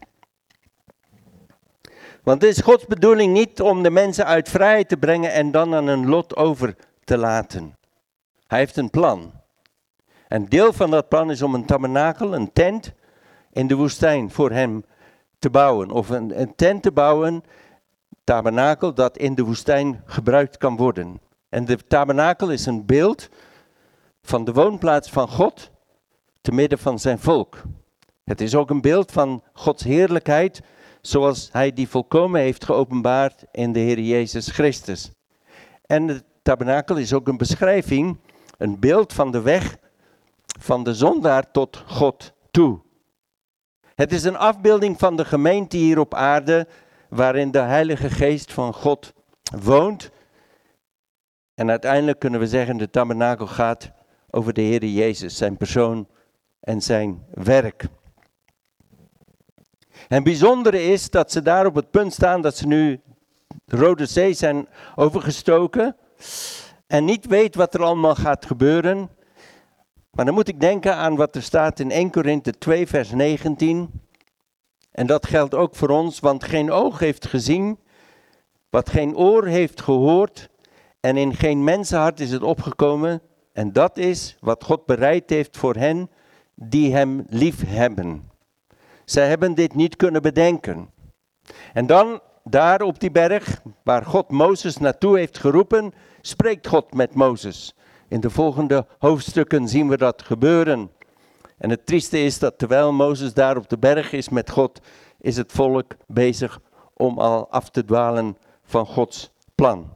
[2.24, 5.76] Want het is Gods bedoeling niet om de mensen uit vrijheid te brengen en dan
[5.76, 7.78] aan hun lot over te laten.
[8.48, 9.32] Hij heeft een plan.
[10.28, 12.94] En deel van dat plan is om een tabernakel, een tent
[13.52, 14.86] in de woestijn voor hem
[15.40, 15.92] te bouwen.
[15.92, 17.44] Of een, een tent te bouwen,
[18.24, 21.22] tabernakel dat in de woestijn gebruikt kan worden.
[21.50, 23.30] En de tabernakel is een beeld
[24.22, 25.72] van de woonplaats van God
[26.42, 27.62] te midden van zijn volk.
[28.24, 30.62] Het is ook een beeld van Gods heerlijkheid
[31.02, 35.12] zoals hij die volkomen heeft geopenbaard in de Heer Jezus Christus.
[35.86, 38.18] En de tabernakel is ook een beschrijving,
[38.58, 39.78] een beeld van de weg
[40.60, 42.80] van de zondaar tot God toe.
[43.96, 46.68] Het is een afbeelding van de gemeente hier op aarde,
[47.16, 49.14] waarin de Heilige Geest van God
[49.62, 50.12] woont.
[51.54, 53.92] En uiteindelijk kunnen we zeggen, de tabernakel gaat
[54.30, 56.08] over de Heer Jezus, zijn persoon
[56.60, 57.86] en zijn werk.
[59.94, 63.02] En het bijzondere is dat ze daar op het punt staan dat ze nu
[63.66, 65.96] de Rode Zee zijn overgestoken.
[66.88, 69.10] En niet weet wat er allemaal gaat gebeuren.
[70.12, 74.03] Maar dan moet ik denken aan wat er staat in 1 Korinthe 2, vers 19.
[74.94, 77.80] En dat geldt ook voor ons, want geen oog heeft gezien,
[78.70, 80.50] wat geen oor heeft gehoord,
[81.00, 83.22] en in geen mensenhart is het opgekomen.
[83.54, 86.10] En dat is wat God bereid heeft voor hen
[86.56, 88.24] die Hem lief hebben.
[89.06, 90.90] Zij hebben dit niet kunnen bedenken.
[91.74, 97.16] En dan, daar op die berg, waar God Mozes naartoe heeft geroepen, spreekt God met
[97.16, 97.76] Mozes.
[98.08, 100.92] In de volgende hoofdstukken zien we dat gebeuren.
[101.58, 104.80] En het trieste is dat terwijl Mozes daar op de berg is met God,
[105.20, 106.60] is het volk bezig
[106.94, 109.94] om al af te dwalen van Gods plan.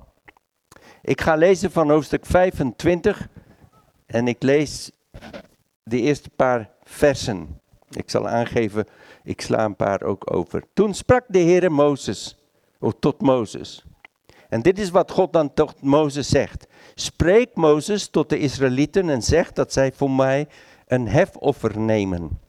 [1.02, 3.28] Ik ga lezen van hoofdstuk 25
[4.06, 4.92] en ik lees
[5.84, 7.60] de eerste paar versen.
[7.90, 8.86] Ik zal aangeven,
[9.24, 10.64] ik sla een paar ook over.
[10.74, 12.38] Toen sprak de Heere Mozes,
[13.00, 13.86] tot Mozes.
[14.50, 16.68] En dit is wat God dan tot Mozes zegt.
[16.96, 20.48] Spreek Mozes tot de Israëlieten en zeg dat zij voor mij
[20.88, 22.40] een hefoffer nemen.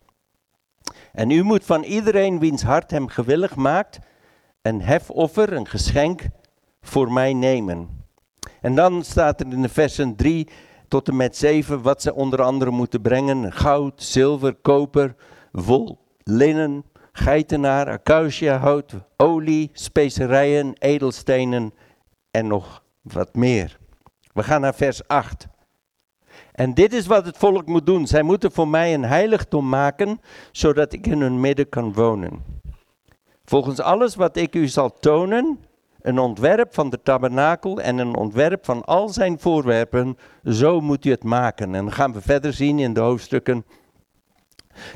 [1.13, 3.99] En u moet van iedereen wiens hart hem gewillig maakt,
[4.63, 6.23] een hefoffer, een geschenk
[6.81, 8.07] voor mij nemen.
[8.61, 10.49] En dan staat er in de versen 3
[10.89, 13.53] tot en met 7 wat ze onder andere moeten brengen.
[13.53, 15.15] Goud, zilver, koper,
[15.53, 21.75] wol, linnen, geitenaar, acaciahout, olie, specerijen, edelstenen
[22.31, 23.79] en nog wat meer.
[24.33, 25.47] We gaan naar vers 8.
[26.59, 28.07] En dit is wat het volk moet doen.
[28.07, 30.21] Zij moeten voor mij een heiligdom maken,
[30.53, 32.45] zodat ik in hun midden kan wonen.
[33.45, 35.59] Volgens alles wat ik u zal tonen,
[36.01, 41.11] een ontwerp van de tabernakel en een ontwerp van al zijn voorwerpen, zo moet u
[41.11, 41.75] het maken.
[41.75, 43.65] En dan gaan we verder zien in de hoofdstukken,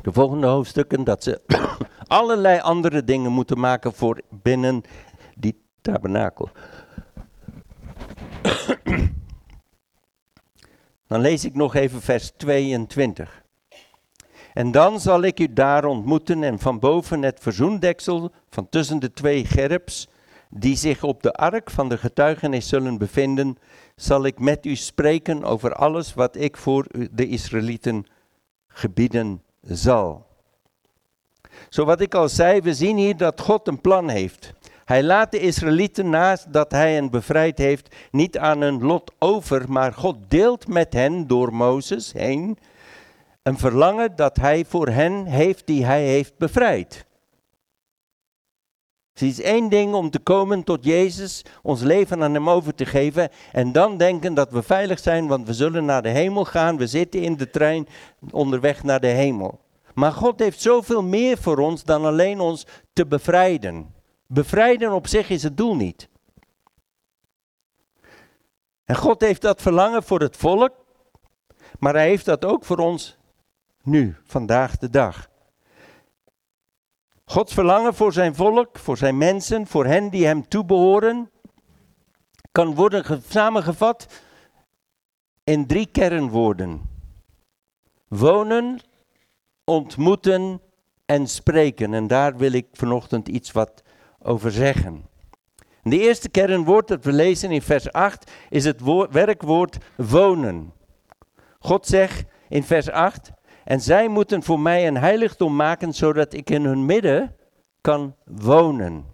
[0.01, 1.41] de volgende hoofdstukken, dat ze
[2.07, 4.81] allerlei andere dingen moeten maken voor binnen
[5.35, 6.49] die tabernakel.
[11.13, 13.43] Dan lees ik nog even vers 22.
[14.53, 19.11] En dan zal ik u daar ontmoeten en van boven het verzoendeksel van tussen de
[19.11, 20.07] twee gerps,
[20.49, 23.57] die zich op de ark van de getuigenis zullen bevinden,
[23.95, 28.05] zal ik met u spreken over alles wat ik voor de Israëlieten
[28.67, 30.25] gebieden zal.
[31.69, 34.53] Zo wat ik al zei, we zien hier dat God een plan heeft.
[34.85, 39.71] Hij laat de Israëlieten naast dat hij hen bevrijd heeft niet aan hun lot over,
[39.71, 42.57] maar God deelt met hen door Mozes heen
[43.43, 47.05] een verlangen dat hij voor hen heeft die hij heeft bevrijd.
[49.13, 52.85] Het is één ding om te komen tot Jezus, ons leven aan Hem over te
[52.85, 56.77] geven en dan denken dat we veilig zijn, want we zullen naar de hemel gaan.
[56.77, 57.87] We zitten in de trein
[58.31, 59.59] onderweg naar de hemel.
[59.93, 63.92] Maar God heeft zoveel meer voor ons dan alleen ons te bevrijden.
[64.33, 66.09] Bevrijden op zich is het doel niet.
[68.83, 70.71] En God heeft dat verlangen voor het volk,
[71.79, 73.17] maar Hij heeft dat ook voor ons
[73.81, 75.29] nu, vandaag de dag.
[77.25, 81.31] Gods verlangen voor zijn volk, voor zijn mensen, voor hen die hem toebehoren,
[82.51, 84.23] kan worden ge- samengevat
[85.43, 86.81] in drie kernwoorden.
[88.07, 88.79] Wonen,
[89.63, 90.61] ontmoeten
[91.05, 91.93] en spreken.
[91.93, 93.82] En daar wil ik vanochtend iets wat
[94.23, 95.05] over zeggen.
[95.83, 100.73] En De eerste kernwoord dat we lezen in vers 8 is het woord, werkwoord wonen.
[101.59, 103.31] God zegt in vers 8,
[103.63, 107.35] en zij moeten voor mij een heiligdom maken, zodat ik in hun midden
[107.81, 109.05] kan wonen.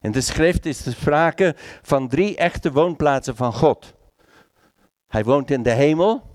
[0.00, 3.94] In de schrift is er sprake van drie echte woonplaatsen van God.
[5.06, 6.30] Hij woont in de hemel.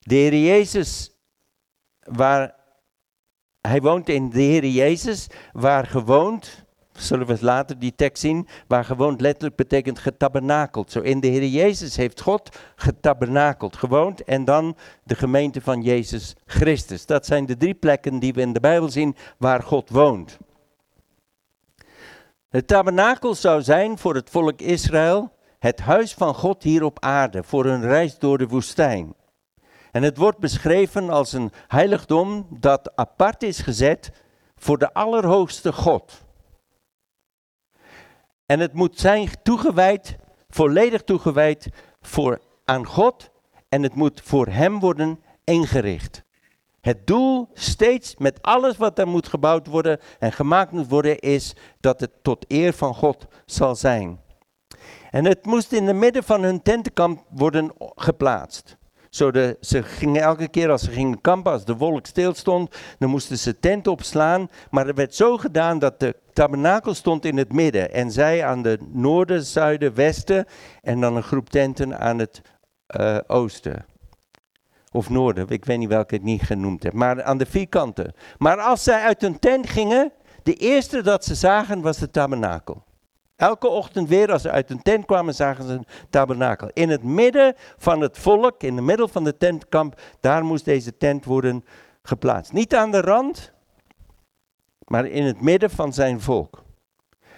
[0.00, 1.10] De Heer Jezus,
[2.00, 2.63] waar
[3.68, 8.84] hij woont in de Heer Jezus, waar gewoond, zullen we later die tekst zien, waar
[8.84, 10.90] gewoond letterlijk betekent getabernakeld.
[10.90, 16.34] Zo in de Heer Jezus heeft God getabernakeld, gewoond en dan de gemeente van Jezus
[16.46, 17.06] Christus.
[17.06, 20.38] Dat zijn de drie plekken die we in de Bijbel zien waar God woont.
[22.48, 27.42] Het tabernakel zou zijn voor het volk Israël het huis van God hier op aarde,
[27.42, 29.14] voor hun reis door de woestijn.
[29.94, 34.12] En het wordt beschreven als een heiligdom dat apart is gezet
[34.56, 36.24] voor de Allerhoogste God.
[38.46, 40.16] En het moet zijn toegewijd,
[40.48, 41.68] volledig toegewijd
[42.00, 43.30] voor, aan God
[43.68, 46.22] en het moet voor Hem worden ingericht.
[46.80, 51.56] Het doel steeds met alles wat er moet gebouwd worden en gemaakt moet worden is
[51.80, 54.20] dat het tot eer van God zal zijn.
[55.10, 58.76] En het moest in het midden van hun tentenkamp worden geplaatst.
[59.14, 63.10] Zo de, ze gingen elke keer als ze gingen kampen, als de wolk stilstond, dan
[63.10, 64.48] moesten ze tent opslaan.
[64.70, 67.92] Maar het werd zo gedaan dat de tabernakel stond in het midden.
[67.92, 70.46] En zij aan de noorden, zuiden, westen.
[70.82, 72.42] En dan een groep tenten aan het
[72.86, 73.86] eh, oosten.
[74.90, 76.92] Of noorden, ik weet niet welke ik niet genoemd heb.
[76.92, 78.14] Maar aan de vier kanten.
[78.38, 80.12] Maar als zij uit hun tent gingen,
[80.42, 82.84] de eerste dat ze zagen was de tabernakel.
[83.36, 86.70] Elke ochtend weer, als ze uit een tent kwamen, zagen ze een tabernakel.
[86.72, 90.96] In het midden van het volk, in het middel van de tentkamp, daar moest deze
[90.96, 91.64] tent worden
[92.02, 92.52] geplaatst.
[92.52, 93.52] Niet aan de rand,
[94.86, 96.62] maar in het midden van zijn volk.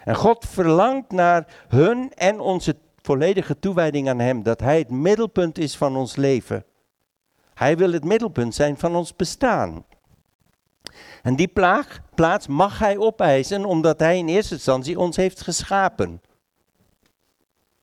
[0.05, 5.59] En God verlangt naar hun en onze volledige toewijding aan Hem, dat Hij het middelpunt
[5.59, 6.64] is van ons leven.
[7.55, 9.84] Hij wil het middelpunt zijn van ons bestaan.
[11.27, 16.20] En die plaag, plaats mag hij opeisen omdat hij in eerste instantie ons heeft geschapen.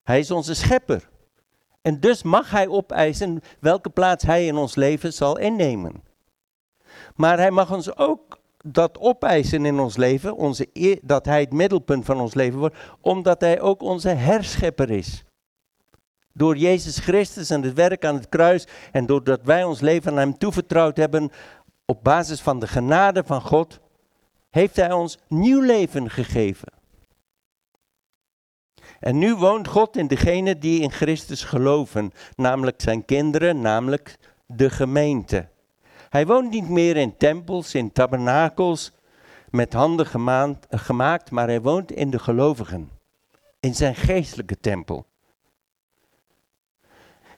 [0.04, 1.10] Hij is onze schepper.
[1.82, 6.04] En dus mag hij opeisen welke plaats hij in ons leven zal innemen.
[7.16, 12.06] Maar hij mag ons ook dat opeisen in ons leven, onze dat hij het middelpunt
[12.06, 15.24] van ons leven wordt, omdat hij ook onze herschepper is.
[16.34, 20.18] Door Jezus Christus en het werk aan het kruis en doordat wij ons leven aan
[20.18, 21.32] hem toevertrouwd hebben,
[21.86, 23.80] op basis van de genade van God,
[24.50, 26.74] heeft Hij ons nieuw leven gegeven.
[29.00, 34.70] En nu woont God in degenen die in Christus geloven, namelijk zijn kinderen, namelijk de
[34.70, 35.48] gemeente.
[36.10, 38.92] Hij woont niet meer in tempels, in tabernakels,
[39.50, 40.06] met handen
[40.70, 42.90] gemaakt, maar hij woont in de gelovigen,
[43.60, 45.06] in zijn geestelijke tempel.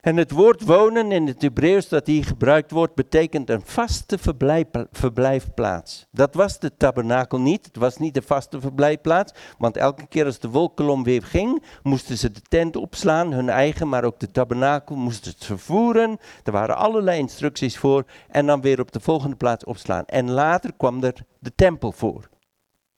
[0.06, 4.86] En het woord wonen in het Hebreeuws dat hier gebruikt wordt, betekent een vaste verblijf-
[4.92, 6.08] verblijfplaats.
[6.12, 10.40] Dat was de tabernakel niet, het was niet de vaste verblijfplaats, want elke keer als
[10.40, 14.96] de wolkolom weer ging, moesten ze de tent opslaan, hun eigen, maar ook de tabernakel
[14.96, 16.18] moesten het vervoeren.
[16.44, 20.06] Er waren allerlei instructies voor en dan weer op de volgende plaats opslaan.
[20.06, 22.30] En later kwam er de tempel voor.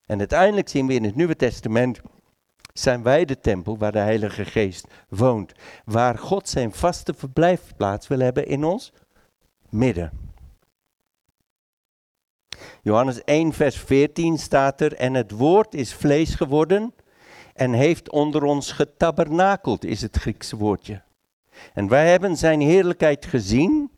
[0.06, 2.02] En uiteindelijk zien we in het Nieuwe Testament
[2.80, 5.54] zijn wij de tempel waar de Heilige Geest woont.
[5.86, 8.94] Waar God zijn vaste verblijfplaats wil hebben in ons
[9.70, 10.12] midden.
[12.82, 16.94] Johannes 1, vers 14 staat er: En het woord is vlees geworden
[17.54, 21.02] en heeft onder ons getabernakeld, is het Griekse woordje.
[21.74, 23.92] En wij hebben zijn heerlijkheid gezien,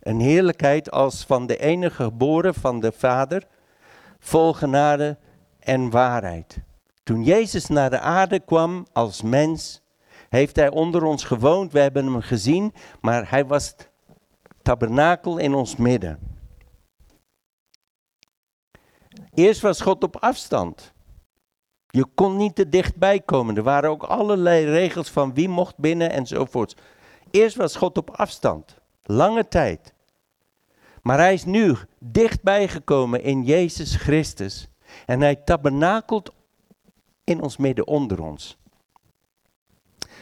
[0.00, 3.46] een heerlijkheid als van de enige geboren van de Vader,
[4.18, 5.18] vol genade
[5.58, 6.58] en waarheid.
[7.02, 9.82] Toen Jezus naar de aarde kwam als mens,
[10.28, 11.72] heeft hij onder ons gewoond.
[11.72, 13.74] We hebben hem gezien, maar hij was
[14.62, 16.18] tabernakel in ons midden.
[19.34, 20.92] Eerst was God op afstand.
[21.86, 23.56] Je kon niet te dichtbij komen.
[23.56, 26.76] Er waren ook allerlei regels van wie mocht binnen enzovoorts.
[27.30, 28.76] Eerst was God op afstand.
[29.02, 29.94] Lange tijd.
[31.02, 34.68] Maar hij is nu dichtbij gekomen in Jezus Christus.
[35.06, 36.32] En hij tabernakelt
[37.24, 38.56] in ons midden onder ons.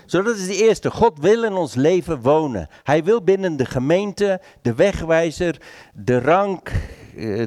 [0.07, 0.91] Zo, dat is de eerste.
[0.91, 2.69] God wil in ons leven wonen.
[2.83, 5.61] Hij wil binnen de gemeente, de wegwijzer,
[5.95, 6.73] de rank,
[7.17, 7.45] eh,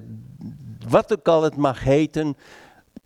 [0.89, 2.37] wat ook al het mag heten,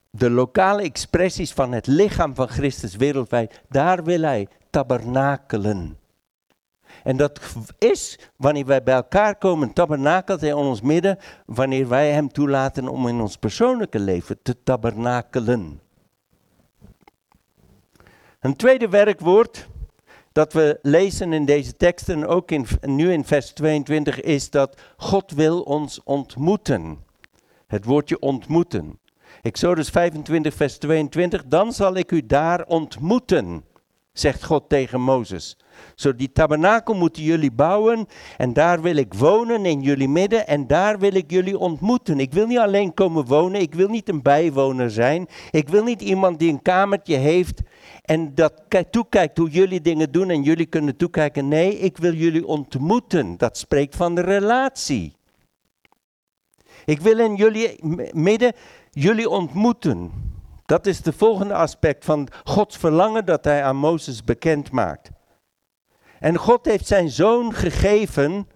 [0.09, 5.97] de lokale expressies van het lichaam van Christus wereldwijd, daar wil hij tabernakelen.
[7.03, 7.39] En dat
[7.77, 12.87] is wanneer wij bij elkaar komen, tabernakelt hij in ons midden, wanneer wij hem toelaten
[12.87, 15.81] om in ons persoonlijke leven te tabernakelen.
[18.47, 19.67] Een tweede werkwoord
[20.31, 25.31] dat we lezen in deze teksten, ook in, nu in vers 22, is dat God
[25.31, 27.03] wil ons ontmoeten.
[27.67, 28.99] Het woordje ontmoeten.
[29.41, 33.65] Exodus 25, vers 22, dan zal ik u daar ontmoeten,
[34.13, 35.57] zegt God tegen Mozes.
[35.95, 38.05] Zo die tabernakel moeten jullie bouwen
[38.38, 42.19] en daar wil ik wonen in jullie midden en daar wil ik jullie ontmoeten.
[42.19, 45.28] Ik wil niet alleen komen wonen, ik wil niet een bijwoner zijn.
[45.51, 47.61] Ik wil niet iemand die een kamertje heeft
[48.01, 51.47] en dat ki- toekijkt hoe jullie dingen doen en jullie kunnen toekijken.
[51.47, 53.38] Nee, ik wil jullie ontmoeten.
[53.38, 55.15] Dat spreekt van de relatie.
[56.86, 57.80] Ik wil in jullie
[58.13, 58.53] midden
[58.91, 60.11] jullie ontmoeten.
[60.65, 65.09] Dat is de volgende aspect van Gods verlangen dat hij aan Mozes bekend maakt.
[66.20, 68.47] En God heeft zijn zoon gegeven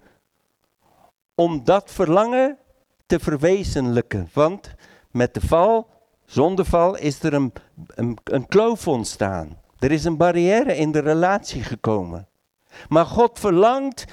[1.35, 2.57] om dat verlangen
[3.05, 4.29] te verwezenlijken.
[4.33, 4.73] Want
[5.11, 5.87] met de val,
[6.25, 7.53] zondeval, is er een,
[7.87, 9.59] een, een kloof ontstaan.
[9.79, 12.27] Er is een barrière in de relatie gekomen.
[12.89, 14.05] Maar God verlangt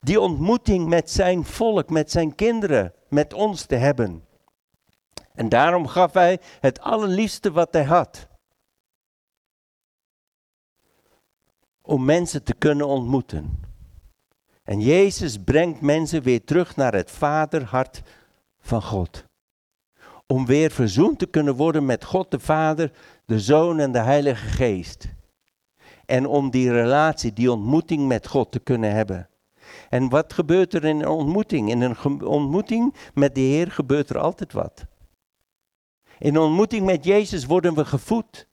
[0.00, 4.24] die ontmoeting met zijn volk, met zijn kinderen, met ons te hebben.
[5.34, 8.28] En daarom gaf hij het allerliefste wat hij had.
[11.90, 13.60] Om mensen te kunnen ontmoeten.
[14.62, 18.02] En Jezus brengt mensen weer terug naar het vaderhart
[18.60, 19.24] van God.
[20.26, 22.92] Om weer verzoend te kunnen worden met God de Vader,
[23.24, 25.08] de Zoon en de Heilige Geest.
[26.06, 29.28] En om die relatie, die ontmoeting met God te kunnen hebben.
[29.88, 31.70] En wat gebeurt er in een ontmoeting?
[31.70, 34.86] In een ontmoeting met de Heer gebeurt er altijd wat.
[36.18, 38.46] In een ontmoeting met Jezus worden we gevoed.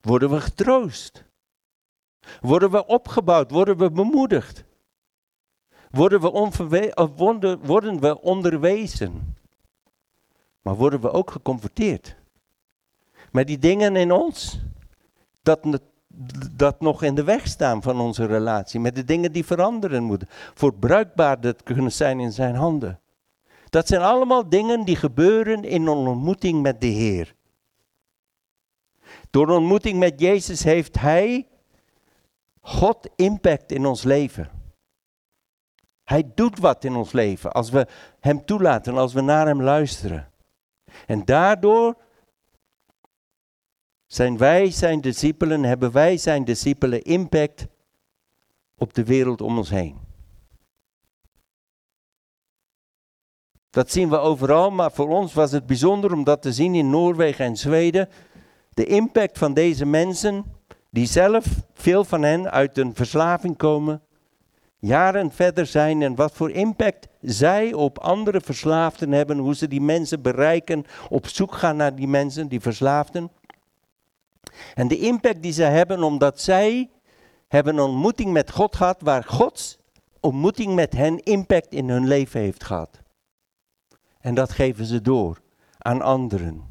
[0.00, 1.28] Worden we getroost.
[2.40, 4.64] Worden we opgebouwd, worden we bemoedigd.
[5.90, 9.36] Worden we, we onderwezen.
[10.62, 12.16] Maar worden we ook geconfronteerd.
[13.32, 14.60] Met die dingen in ons,
[15.42, 15.80] dat,
[16.52, 18.80] dat nog in de weg staan van onze relatie.
[18.80, 20.28] Met de dingen die veranderen moeten.
[20.54, 23.00] Voor bruikbaar dat kunnen zijn in zijn handen.
[23.68, 27.34] Dat zijn allemaal dingen die gebeuren in een ontmoeting met de Heer.
[29.30, 31.46] Door ontmoeting met Jezus heeft Hij,
[32.60, 34.50] God, impact in ons leven.
[36.04, 37.86] Hij doet wat in ons leven als we
[38.20, 40.32] Hem toelaten, als we naar Hem luisteren.
[41.06, 41.96] En daardoor
[44.06, 47.66] zijn wij zijn discipelen, hebben wij zijn discipelen impact
[48.76, 49.98] op de wereld om ons heen.
[53.70, 56.90] Dat zien we overal, maar voor ons was het bijzonder om dat te zien in
[56.90, 58.08] Noorwegen en Zweden.
[58.70, 60.44] De impact van deze mensen,
[60.90, 64.02] die zelf, veel van hen, uit een verslaving komen,
[64.78, 69.80] jaren verder zijn en wat voor impact zij op andere verslaafden hebben, hoe ze die
[69.80, 73.30] mensen bereiken, op zoek gaan naar die mensen, die verslaafden.
[74.74, 76.90] En de impact die zij hebben omdat zij
[77.48, 79.78] hebben een ontmoeting met God gehad, waar Gods
[80.20, 83.00] ontmoeting met hen impact in hun leven heeft gehad.
[84.20, 85.40] En dat geven ze door
[85.78, 86.69] aan anderen.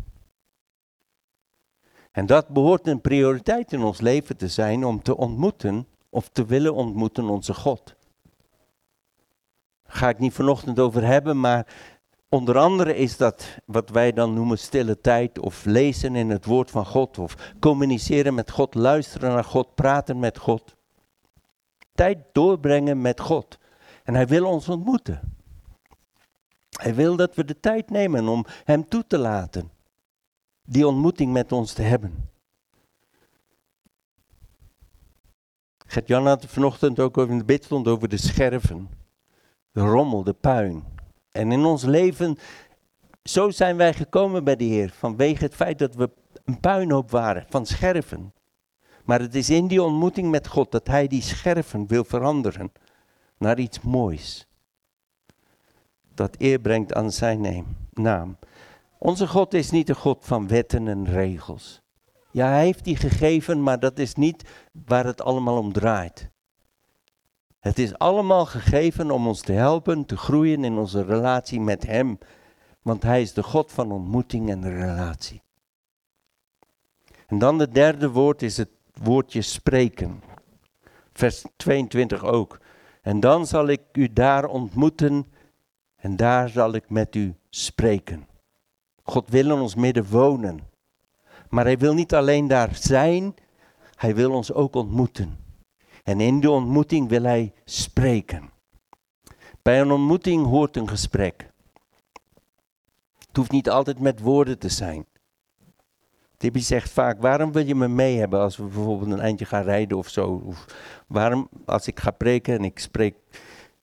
[2.20, 6.46] En dat behoort een prioriteit in ons leven te zijn om te ontmoeten of te
[6.46, 7.96] willen ontmoeten onze God.
[9.84, 11.68] Daar ga ik niet vanochtend over hebben, maar
[12.30, 16.72] onder andere is dat wat wij dan noemen stille tijd of lezen in het woord
[16.72, 20.76] van God of communiceren met God, luisteren naar God, praten met God.
[21.94, 23.58] Tijd doorbrengen met God.
[24.04, 25.38] En hij wil ons ontmoeten.
[26.70, 29.78] Hij wil dat we de tijd nemen om Hem toe te laten.
[30.70, 32.30] Die ontmoeting met ons te hebben.
[35.86, 38.90] Gert-Jan had vanochtend ook over in de bid stond over de scherven.
[39.72, 40.84] De rommel, de puin.
[41.32, 42.38] En in ons leven,
[43.24, 44.90] zo zijn wij gekomen bij de Heer.
[44.90, 46.10] Vanwege het feit dat we
[46.46, 48.34] een puinhoop waren van scherven.
[49.04, 52.72] Maar het is in die ontmoeting met God dat Hij die scherven wil veranderen
[53.38, 54.50] naar iets moois
[56.20, 58.38] dat eer brengt aan zijn naam.
[59.00, 61.82] Onze God is niet een God van wetten en regels.
[62.32, 64.50] Ja, hij heeft die gegeven, maar dat is niet
[64.86, 66.30] waar het allemaal om draait.
[67.60, 72.18] Het is allemaal gegeven om ons te helpen te groeien in onze relatie met Hem.
[72.82, 75.42] Want Hij is de God van ontmoeting en relatie.
[77.28, 80.24] En dan het derde woord is het woordje spreken.
[81.14, 82.60] Vers 22 ook.
[83.02, 85.32] En dan zal ik u daar ontmoeten
[85.96, 88.29] en daar zal ik met u spreken.
[89.10, 90.60] God wil in ons midden wonen.
[91.50, 93.34] Maar hij wil niet alleen daar zijn,
[93.96, 95.38] hij wil ons ook ontmoeten.
[96.04, 98.50] En in die ontmoeting wil hij spreken.
[99.62, 101.52] Bij een ontmoeting hoort een gesprek.
[103.28, 105.06] Het hoeft niet altijd met woorden te zijn.
[106.38, 109.64] Tippie zegt vaak, waarom wil je me mee hebben als we bijvoorbeeld een eindje gaan
[109.64, 110.42] rijden of zo?
[110.46, 110.66] Of
[111.08, 113.16] waarom, als ik ga preken en ik spreek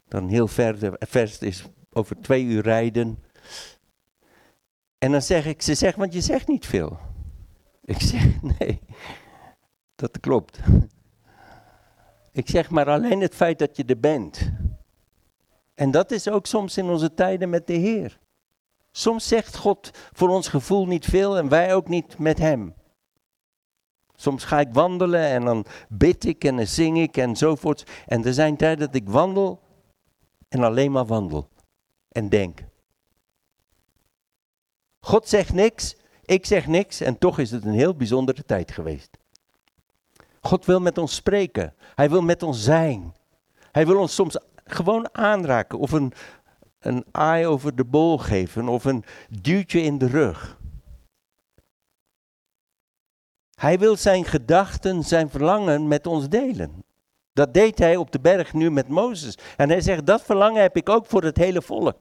[0.08, 3.18] dan heel ver, de vers is over twee uur rijden.
[4.98, 6.98] En dan zeg ik, ze zegt, want je zegt niet veel.
[7.84, 8.80] Ik zeg, nee.
[9.94, 10.58] Dat klopt.
[12.32, 14.52] Ik zeg maar alleen het feit dat je er bent.
[15.74, 18.18] En dat is ook soms in onze tijden met de Heer.
[18.90, 22.74] Soms zegt God voor ons gevoel niet veel en wij ook niet met Hem.
[24.14, 27.90] Soms ga ik wandelen en dan bid ik en dan zing ik enzovoort.
[28.06, 29.60] En er zijn tijden dat ik wandel
[30.48, 31.48] en alleen maar wandel
[32.08, 32.64] en denk.
[35.06, 39.18] God zegt niks, ik zeg niks en toch is het een heel bijzondere tijd geweest.
[40.40, 41.74] God wil met ons spreken.
[41.94, 43.14] Hij wil met ons zijn.
[43.72, 46.12] Hij wil ons soms gewoon aanraken of een,
[46.80, 50.58] een aai over de bol geven of een duwtje in de rug.
[53.54, 56.84] Hij wil zijn gedachten, zijn verlangen met ons delen.
[57.32, 59.38] Dat deed hij op de berg nu met Mozes.
[59.56, 62.00] En hij zegt, dat verlangen heb ik ook voor het hele volk.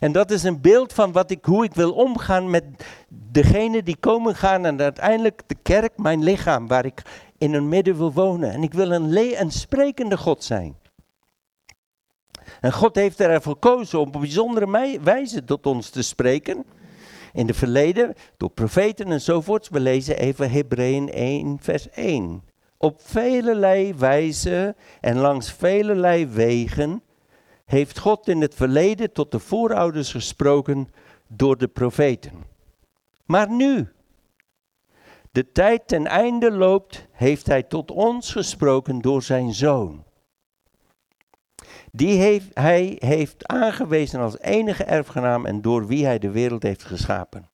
[0.00, 2.64] En dat is een beeld van wat ik, hoe ik wil omgaan met
[3.08, 7.02] degenen die komen gaan en uiteindelijk de kerk, mijn lichaam, waar ik
[7.38, 8.50] in hun midden wil wonen.
[8.50, 10.76] En ik wil een, een sprekende God zijn.
[12.60, 16.64] En God heeft ervoor gekozen om op bijzondere wijze tot ons te spreken.
[17.32, 19.68] In het verleden, door profeten enzovoorts.
[19.68, 22.42] We lezen even Hebreeën 1, vers 1.
[22.78, 27.02] Op velelei wijze en langs velelei wegen
[27.64, 30.88] heeft God in het verleden tot de voorouders gesproken
[31.26, 32.44] door de profeten.
[33.24, 33.88] Maar nu,
[35.30, 40.04] de tijd ten einde loopt, heeft hij tot ons gesproken door zijn zoon.
[41.92, 46.84] Die heeft, hij heeft aangewezen als enige erfgenaam en door wie hij de wereld heeft
[46.84, 47.48] geschapen.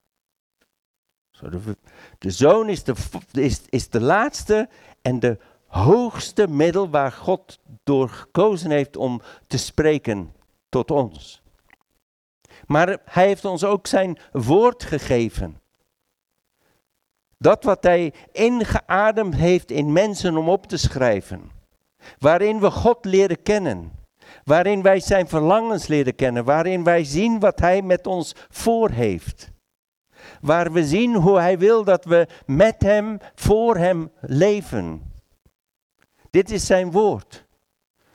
[2.19, 2.95] De, zoon is de,
[3.33, 4.69] is, is de laatste
[5.03, 5.39] en de
[5.71, 10.35] hoogste middel waar God door gekozen heeft om te spreken
[10.69, 11.43] tot ons.
[12.67, 15.61] Maar hij heeft ons ook zijn woord gegeven.
[17.39, 21.51] Dat wat hij ingeademd heeft in mensen om op te schrijven.
[22.19, 23.93] Waarin we God leren kennen.
[24.45, 26.45] Waarin wij zijn verlangens leren kennen.
[26.45, 29.51] Waarin wij zien wat hij met ons voor heeft.
[30.41, 35.10] Waar we zien hoe hij wil dat we met hem, voor hem leven.
[36.31, 37.45] Dit is zijn woord.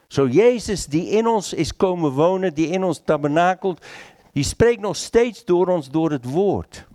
[0.08, 3.86] Zo Jezus die in ons is komen wonen, die in ons tabernakelt,
[4.32, 6.86] die spreekt nog steeds door ons door het woord.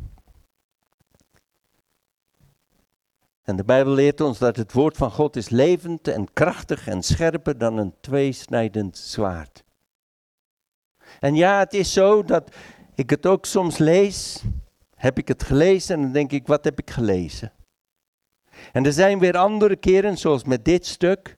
[3.42, 7.04] En de Bijbel leert ons dat het woord van God is levend en krachtig en
[7.04, 9.64] scherper dan een tweesnijdend zwaard.
[11.20, 12.56] En ja, het is zo dat
[12.96, 14.44] ik het ook soms lees,
[14.96, 17.52] heb ik het gelezen en dan denk ik, wat heb ik gelezen?
[18.72, 21.38] En er zijn weer andere keren, zoals met dit stuk,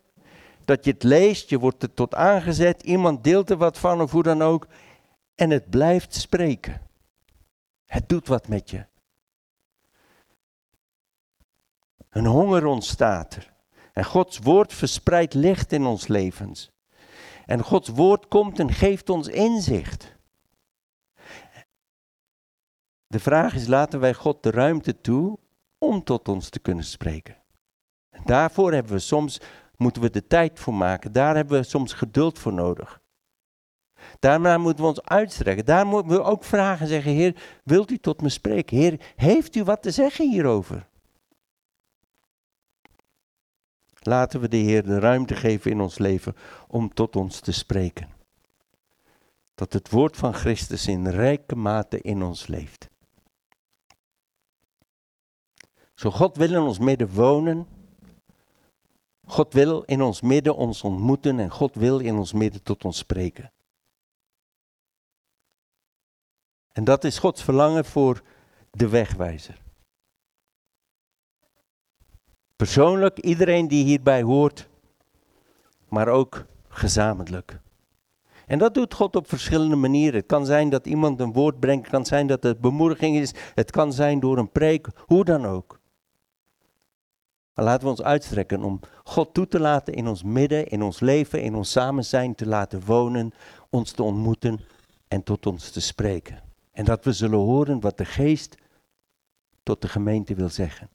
[0.65, 4.11] dat je het leest, je wordt er tot aangezet, iemand deelt er wat van of
[4.11, 4.67] hoe dan ook,
[5.35, 6.81] en het blijft spreken.
[7.85, 8.85] Het doet wat met je.
[12.09, 13.53] Een honger ontstaat er.
[13.93, 16.71] En Gods woord verspreidt licht in ons levens.
[17.45, 20.15] En Gods woord komt en geeft ons inzicht.
[23.07, 25.39] De vraag is, laten wij God de ruimte toe
[25.83, 27.37] om tot ons te kunnen spreken?
[28.09, 29.41] En daarvoor hebben we soms,
[29.75, 31.11] moeten we de tijd voor maken.
[31.11, 33.01] Daar hebben we soms geduld voor nodig.
[34.19, 35.65] Daarna moeten we ons uitstrekken.
[35.65, 38.77] Daar moeten we ook vragen en zeggen, Heer, wilt u tot me spreken?
[38.77, 40.87] Heer, heeft u wat te zeggen hierover?
[43.99, 46.35] Laten we de Heer de ruimte geven in ons leven
[46.67, 48.09] om tot ons te spreken.
[49.55, 52.89] Dat het woord van Christus in rijke mate in ons leeft.
[56.03, 57.67] Zo God wil in ons midden wonen.
[59.25, 62.97] God wil in ons midden ons ontmoeten en God wil in ons midden tot ons
[62.97, 63.51] spreken.
[66.71, 68.21] En dat is Gods verlangen voor
[68.71, 69.61] de wegwijzer.
[72.55, 74.67] Persoonlijk, iedereen die hierbij hoort,
[75.89, 77.59] maar ook gezamenlijk.
[78.45, 80.19] En dat doet God op verschillende manieren.
[80.19, 83.33] Het kan zijn dat iemand een woord brengt, het kan zijn dat het bemoediging is,
[83.55, 85.81] het kan zijn door een preek, hoe dan ook.
[87.53, 90.99] Maar laten we ons uitstrekken om God toe te laten in ons midden, in ons
[90.99, 93.33] leven, in ons samen zijn te laten wonen,
[93.69, 94.59] ons te ontmoeten
[95.07, 96.41] en tot ons te spreken.
[96.71, 98.55] En dat we zullen horen wat de geest
[99.63, 100.89] tot de gemeente wil zeggen.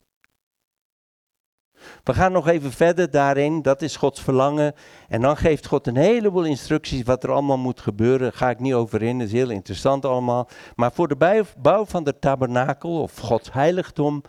[2.04, 4.74] We gaan nog even verder daarin, dat is Gods verlangen.
[5.08, 8.20] En dan geeft God een heleboel instructies wat er allemaal moet gebeuren.
[8.20, 10.48] Daar ga ik niet over in, dat is heel interessant allemaal.
[10.74, 14.22] Maar voor de bouw- van de tabernakel of Gods heiligdom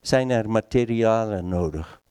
[0.00, 2.02] zijn er materialen nodig.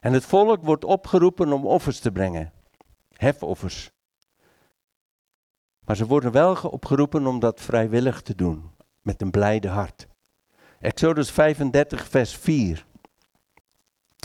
[0.00, 2.52] En het volk wordt opgeroepen om offers te brengen,
[3.16, 3.90] hefoffers.
[5.84, 8.70] Maar ze worden wel ge- opgeroepen om dat vrijwillig te doen,
[9.02, 10.06] met een blijde hart.
[10.80, 12.86] Exodus 35, vers 4.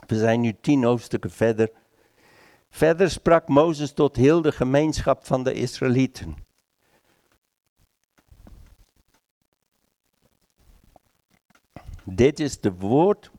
[0.07, 1.71] We zijn nu tien hoofdstukken verder.
[2.69, 6.35] Verder sprak Mozes tot heel de gemeenschap van de Israëlieten.
[12.11, 13.31] Dit is, woord,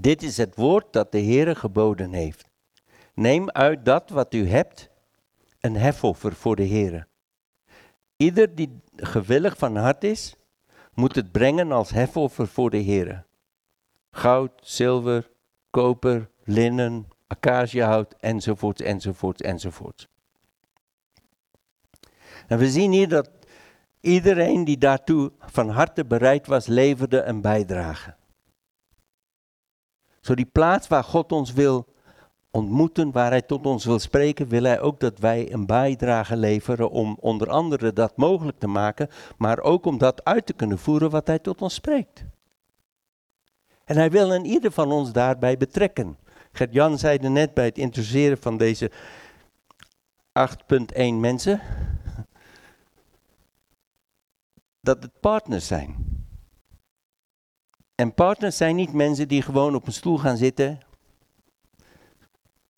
[0.00, 2.48] dit is het woord dat de Heere geboden heeft.
[3.14, 4.90] Neem uit dat wat u hebt
[5.60, 7.06] een hefoffer voor de Heere.
[8.16, 10.36] Ieder die gewillig van hart is,
[10.94, 13.24] moet het brengen als hefoffer voor de Heere.
[14.10, 15.30] Goud, zilver,
[15.70, 20.08] koper, linnen, acaciahout, enzovoort, enzovoort, enzovoort.
[22.46, 23.30] En we zien hier dat
[24.04, 28.14] iedereen die daartoe van harte bereid was, leverde een bijdrage.
[30.20, 31.86] Zo die plaats waar God ons wil
[32.50, 36.90] ontmoeten, waar Hij tot ons wil spreken, wil Hij ook dat wij een bijdrage leveren
[36.90, 41.10] om onder andere dat mogelijk te maken, maar ook om dat uit te kunnen voeren
[41.10, 42.24] wat Hij tot ons spreekt.
[43.84, 46.18] En Hij wil een ieder van ons daarbij betrekken.
[46.52, 48.90] Gert-Jan zei net bij het introduceren van deze
[50.32, 51.60] 8.1 mensen,
[54.84, 55.96] dat het partners zijn.
[57.94, 60.80] En partners zijn niet mensen die gewoon op een stoel gaan zitten,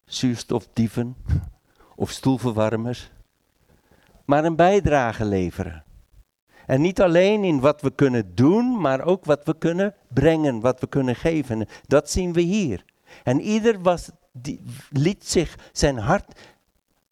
[0.05, 1.17] zuurstofdieven
[1.97, 3.11] of stoelverwarmers,
[4.25, 5.85] maar een bijdrage leveren.
[6.67, 10.81] En niet alleen in wat we kunnen doen, maar ook wat we kunnen brengen, wat
[10.81, 11.67] we kunnen geven.
[11.87, 12.85] Dat zien we hier.
[13.23, 14.11] En ieder was,
[14.91, 16.41] liet zich zijn hart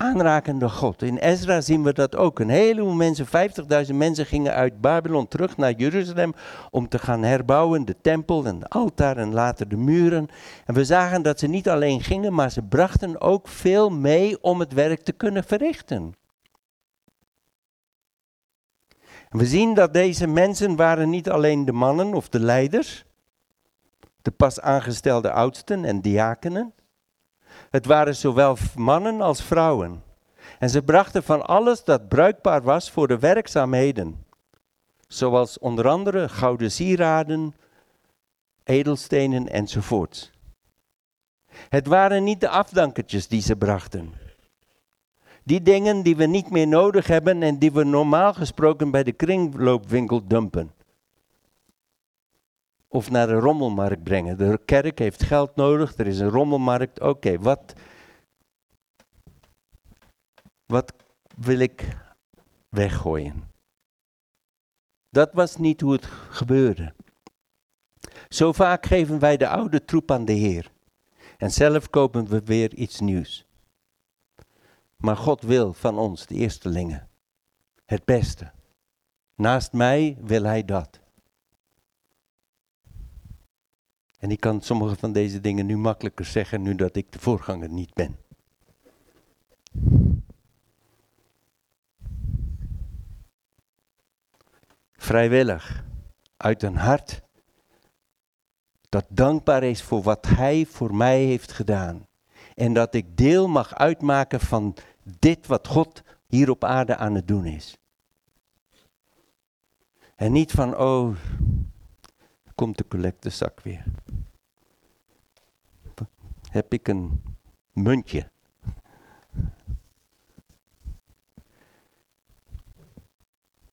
[0.05, 1.03] aanraken door God.
[1.03, 2.39] In Ezra zien we dat ook.
[2.39, 6.33] Een heleboel mensen, 50.000 mensen, gingen uit Babylon terug naar Jeruzalem
[6.71, 10.29] om te gaan herbouwen, de tempel en de altaar en later de muren.
[10.65, 14.61] En we zagen dat ze niet alleen gingen, maar ze brachten ook veel mee om
[14.61, 16.15] het werk te kunnen verrichten.
[19.29, 23.05] En we zien dat deze mensen waren niet alleen de mannen of de leiders,
[24.23, 26.73] de pas aangestelde oudsten en diakenen.
[27.75, 30.03] Het waren zowel mannen als vrouwen.
[30.59, 34.25] En ze brachten van alles dat bruikbaar was voor de werkzaamheden.
[35.09, 37.55] Zoals onder andere gouden sieraden,
[38.65, 40.31] edelstenen enzovoorts.
[41.69, 44.13] Het waren niet de afdankertjes die ze brachten.
[45.45, 49.13] Die dingen die we niet meer nodig hebben en die we normaal gesproken bij de
[49.13, 50.73] kringloopwinkel dumpen
[52.95, 54.37] of naar de rommelmarkt brengen.
[54.37, 57.01] De kerk heeft geld nodig, er is een rommelmarkt.
[57.01, 57.73] Oké, wat,
[60.67, 60.93] wat
[61.37, 61.97] wil ik
[62.69, 63.51] weggooien?
[65.09, 66.95] Dat was niet hoe het gebeurde.
[68.29, 70.71] Zo vaak geven wij de oude troep aan de Heer.
[71.37, 73.47] En zelf kopen we weer iets nieuws.
[74.97, 77.09] Maar God wil van ons, de eerstelingen,
[77.85, 78.53] het beste.
[79.35, 81.04] Naast mij wil Hij dat.
[84.25, 87.69] En ik kan sommige van deze dingen nu makkelijker zeggen nu dat ik de voorganger
[87.69, 88.17] niet ben.
[94.93, 95.85] Vrijwillig,
[96.37, 97.23] uit een hart
[98.89, 102.07] dat dankbaar is voor wat Hij voor mij heeft gedaan.
[102.55, 104.77] En dat ik deel mag uitmaken van
[105.19, 107.79] dit wat God hier op aarde aan het doen is.
[110.17, 111.17] En niet van, oh,
[112.55, 113.85] komt de collectezak weer.
[116.51, 117.23] Heb ik een
[117.73, 118.31] muntje.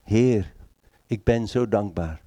[0.03, 0.53] Heer,
[1.05, 2.21] ik ben zo dankbaar.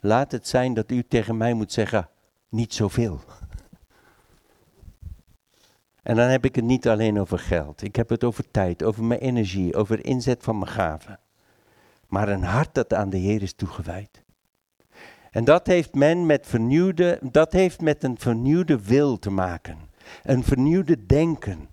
[0.00, 2.08] Laat het zijn dat u tegen mij moet zeggen,
[2.48, 3.20] niet zoveel.
[6.02, 7.82] En dan heb ik het niet alleen over geld.
[7.82, 11.20] Ik heb het over tijd, over mijn energie, over inzet van mijn gaven.
[12.08, 14.23] Maar een hart dat aan de Heer is toegewijd.
[15.34, 19.78] En dat heeft men met vernieuwde, dat heeft met een vernieuwde wil te maken.
[20.22, 21.68] Een vernieuwde denken.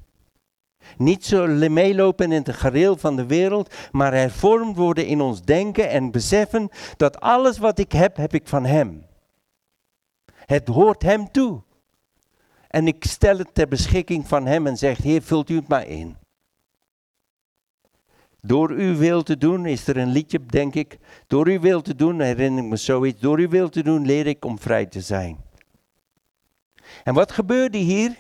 [0.98, 5.90] Niet zo meelopen in het gareel van de wereld, maar hervormd worden in ons denken
[5.90, 9.06] en beseffen dat alles wat ik heb, heb ik van Hem.
[10.46, 11.62] Het hoort Hem toe.
[12.68, 15.88] En ik stel het ter beschikking van Hem en zeg, Heer, vult u het maar
[15.88, 16.18] in.
[18.42, 20.98] Door uw wil te doen, is er een liedje, denk ik.
[21.28, 23.20] Door uw wil te doen, herinner ik me zoiets.
[23.20, 25.38] Door uw wil te doen, leer ik om vrij te zijn.
[27.04, 28.16] En wat gebeurde hier?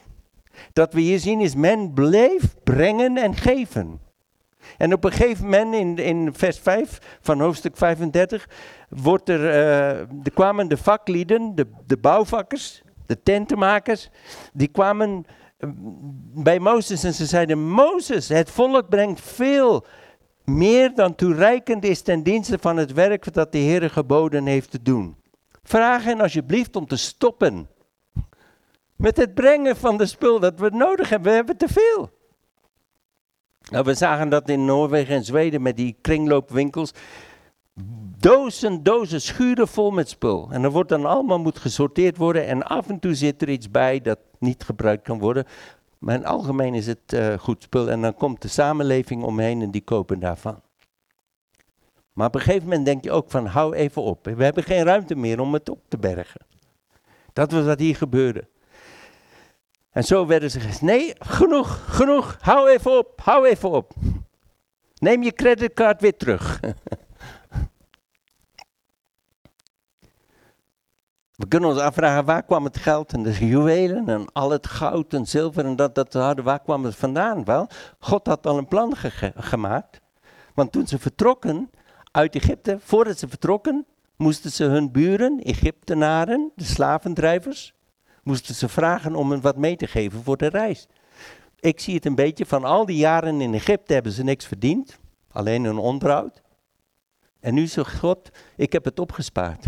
[0.74, 4.00] Dat we hier zien is, men bleef brengen en geven.
[4.78, 8.50] En op een gegeven moment, in, in vers 5 van hoofdstuk 35,
[8.90, 14.10] wordt er, uh, kwamen de vaklieden, de, de bouwvakkers, de tentenmakers,
[14.54, 15.26] die kwamen
[15.58, 15.70] eh,
[16.44, 19.86] bij Mozes en ze zeiden, Mozes, het volk brengt veel
[20.58, 24.82] meer dan toereikend is ten dienste van het werk dat de Heer geboden heeft te
[24.82, 25.16] doen.
[25.64, 27.70] Vraag hen alsjeblieft om te stoppen
[28.96, 31.30] Met het brengen van de spul dat we nodig hebben.
[31.30, 32.10] We hebben te veel.
[33.70, 36.94] Nou, we zagen dat in Noorwegen en Zweden met die kringloopwinkels.
[38.18, 40.50] Dozen, dozen schuren vol met spul.
[40.52, 42.48] En er wordt dan allemaal moet gesorteerd worden.
[42.48, 45.46] En af en toe zit er iets bij dat niet gebruikt kan worden.
[46.02, 47.90] Maar in het algemeen is het eh, goed spul.
[47.90, 50.62] En dan komt de samenleving omheen en die kopen daarvan.
[52.14, 54.26] Maar op een gegeven moment denk je ook van hou even op.
[54.26, 56.42] We hebben geen ruimte meer om het op te bergen.
[57.34, 58.48] Dat was wat hier gebeurde.
[59.92, 63.94] En zo werden ze gezegd, nee, genoeg, genoeg, hou even op, hou even op.
[64.96, 66.60] Neem je creditcard weer terug.
[71.42, 75.14] We kunnen ons afvragen, waar kwam het geld en de juwelen en al het goud
[75.14, 77.44] en zilver en dat, dat hadden, waar kwam het vandaan?
[77.44, 77.68] Wel,
[78.00, 80.00] God had al een plan ge- gemaakt.
[80.54, 81.70] Want toen ze vertrokken
[82.12, 83.86] uit Egypte, voordat ze vertrokken,
[84.16, 87.74] moesten ze hun buren, Egyptenaren, de slavendrijvers,
[88.24, 90.88] moesten ze vragen om hen wat mee te geven voor de reis.
[91.60, 95.00] Ik zie het een beetje van al die jaren in Egypte hebben ze niks verdiend,
[95.32, 96.42] alleen hun onderhoud.
[97.40, 99.66] En nu zegt God, ik heb het opgespaard.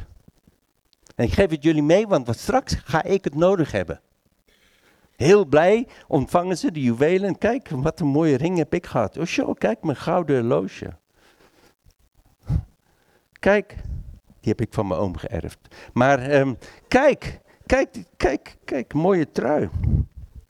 [1.15, 4.01] En ik geef het jullie mee, want straks ga ik het nodig hebben.
[5.15, 7.37] Heel blij ontvangen ze de juwelen.
[7.37, 9.17] Kijk, wat een mooie ring heb ik gehad.
[9.17, 10.93] Oh, zo, kijk, mijn gouden horloge.
[13.39, 13.75] Kijk,
[14.39, 15.59] die heb ik van mijn oom geërfd.
[15.93, 16.53] Maar ehm,
[16.87, 19.69] kijk, kijk, kijk, kijk, mooie trui.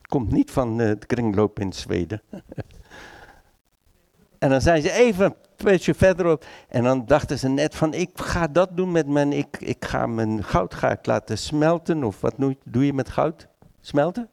[0.01, 2.22] Komt niet van eh, de kringloop in Zweden.
[4.43, 6.45] en dan zijn ze even een beetje verderop.
[6.67, 10.07] En dan dachten ze net van, ik ga dat doen met mijn, ik, ik ga
[10.07, 12.03] mijn goud ga ik laten smelten.
[12.03, 13.47] Of wat doe, je met goud?
[13.81, 14.29] Smelten?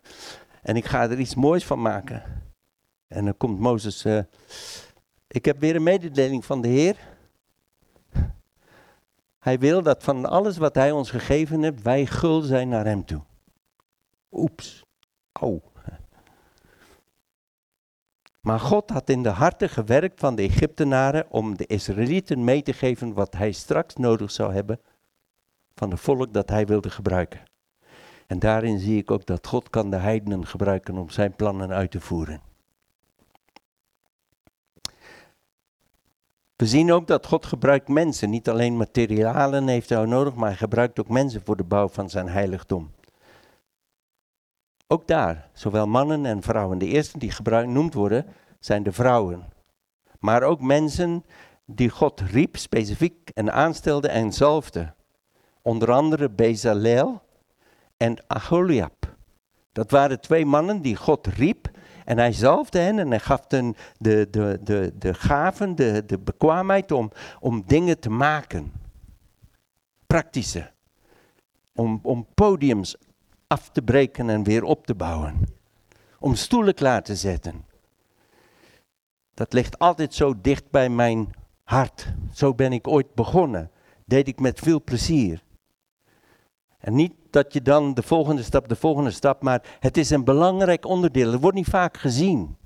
[0.63, 2.23] En ik ga er iets moois van maken.
[3.09, 4.19] En dan komt Mozes, eh,
[5.27, 6.97] ik heb weer een mededeling van de Heer.
[9.39, 13.05] Hij wil dat van alles wat hij ons gegeven heeft, wij gul zijn naar hem
[13.05, 13.23] toe.
[14.31, 14.85] Oeps.
[15.33, 15.70] Au.
[18.41, 22.73] Maar God had in de harten gewerkt van de Egyptenaren om de Israëlieten mee te
[22.73, 24.81] geven wat hij straks nodig zou hebben
[25.75, 27.43] van het volk dat hij wilde gebruiken.
[28.27, 31.91] En daarin zie ik ook dat God kan de heidenen gebruiken om zijn plannen uit
[31.91, 32.41] te voeren.
[36.57, 38.31] We zien ook dat God gebruikt mensen.
[38.31, 42.11] Niet alleen materialen heeft hij nodig, maar hij gebruikt ook mensen voor de bouw van
[42.11, 42.91] zijn heiligdom.
[44.93, 46.79] Ook daar, zowel mannen en vrouwen.
[46.79, 48.27] De eerste die gebruikt noemd worden,
[48.59, 49.53] zijn de vrouwen.
[50.19, 51.25] Maar ook mensen
[51.65, 54.95] die God riep, specifiek en aanstelde en zalfde.
[55.63, 57.23] Onder andere Bezaleel
[57.97, 59.17] en Aholiab.
[59.73, 61.71] Dat waren twee mannen die God riep
[62.05, 66.19] en hij zalfde hen en hij gaf hen de, de, de, de gaven, de, de
[66.19, 67.11] bekwaamheid om,
[67.41, 68.73] om dingen te maken.
[70.07, 70.71] Praktische.
[71.75, 72.97] Om, om podiums
[73.51, 75.47] af te breken en weer op te bouwen.
[76.19, 77.65] Om stoelen klaar te zetten.
[79.35, 81.31] Dat ligt altijd zo dicht bij mijn
[81.65, 82.13] hart.
[82.33, 83.71] Zo ben ik ooit begonnen.
[84.05, 85.43] Deed ik met veel plezier.
[86.79, 90.25] En niet dat je dan de volgende stap, de volgende stap, maar het is een
[90.25, 91.33] belangrijk onderdeel.
[91.33, 92.57] Het wordt niet vaak gezien.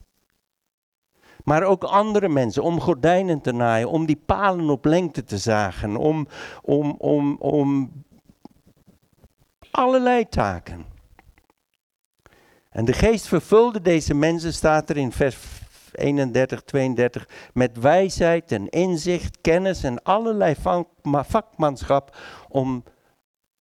[1.45, 5.97] Maar ook andere mensen, om gordijnen te naaien, om die palen op lengte te zagen,
[5.97, 6.27] om,
[6.63, 7.91] om, om, om
[9.75, 10.85] allerlei taken.
[12.71, 15.37] En de geest vervulde deze mensen, staat er in vers
[15.93, 20.55] 31, 32, met wijsheid en inzicht, kennis en allerlei
[21.03, 22.17] vakmanschap
[22.49, 22.85] om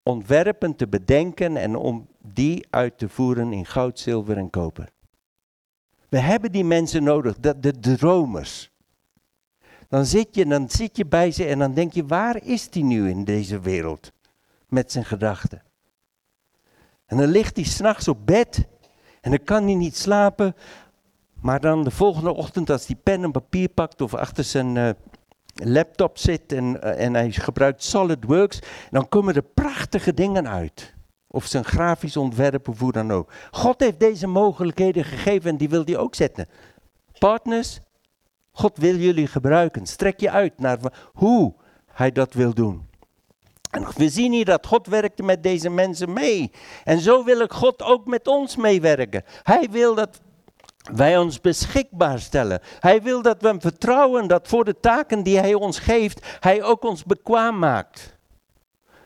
[0.03, 4.89] ontwerpen te bedenken en om die uit te voeren in goud, zilver en koper.
[6.09, 8.71] We hebben die mensen nodig, de, de dromers.
[9.87, 12.83] Dan zit, je, dan zit je bij ze en dan denk je, waar is die
[12.83, 14.11] nu in deze wereld?
[14.67, 15.61] Met zijn gedachten.
[17.05, 18.67] En dan ligt hij s'nachts op bed
[19.21, 20.55] en dan kan hij niet slapen.
[21.41, 24.89] Maar dan de volgende ochtend als hij pen en papier pakt of achter zijn uh,
[25.53, 30.93] laptop zit en, uh, en hij gebruikt SolidWorks, dan komen er prachtige dingen uit.
[31.27, 33.31] Of zijn grafisch ontwerp of hoe dan ook.
[33.51, 36.47] God heeft deze mogelijkheden gegeven en die wil hij ook zetten.
[37.19, 37.79] Partners,
[38.51, 39.85] God wil jullie gebruiken.
[39.85, 40.77] Strek je uit naar
[41.13, 41.53] hoe
[41.85, 42.89] hij dat wil doen.
[43.73, 46.51] En we zien hier dat God werkte met deze mensen mee.
[46.83, 49.23] En zo wil ik God ook met ons meewerken.
[49.43, 50.21] Hij wil dat
[50.93, 52.61] wij ons beschikbaar stellen.
[52.79, 56.63] Hij wil dat we hem vertrouwen dat voor de taken die hij ons geeft, hij
[56.63, 58.17] ook ons bekwaam maakt.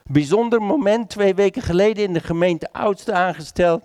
[0.03, 3.81] Bijzonder moment, twee weken geleden in de gemeente oudste aangesteld.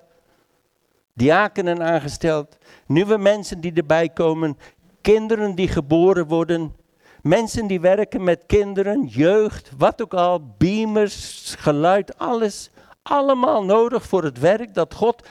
[1.14, 2.56] Diakenen aangesteld.
[2.86, 4.58] Nieuwe mensen die erbij komen.
[5.00, 6.74] Kinderen die geboren worden.
[7.22, 12.70] Mensen die werken met kinderen, jeugd, wat ook al, beamers, geluid, alles.
[13.02, 15.28] allemaal nodig voor het werk dat God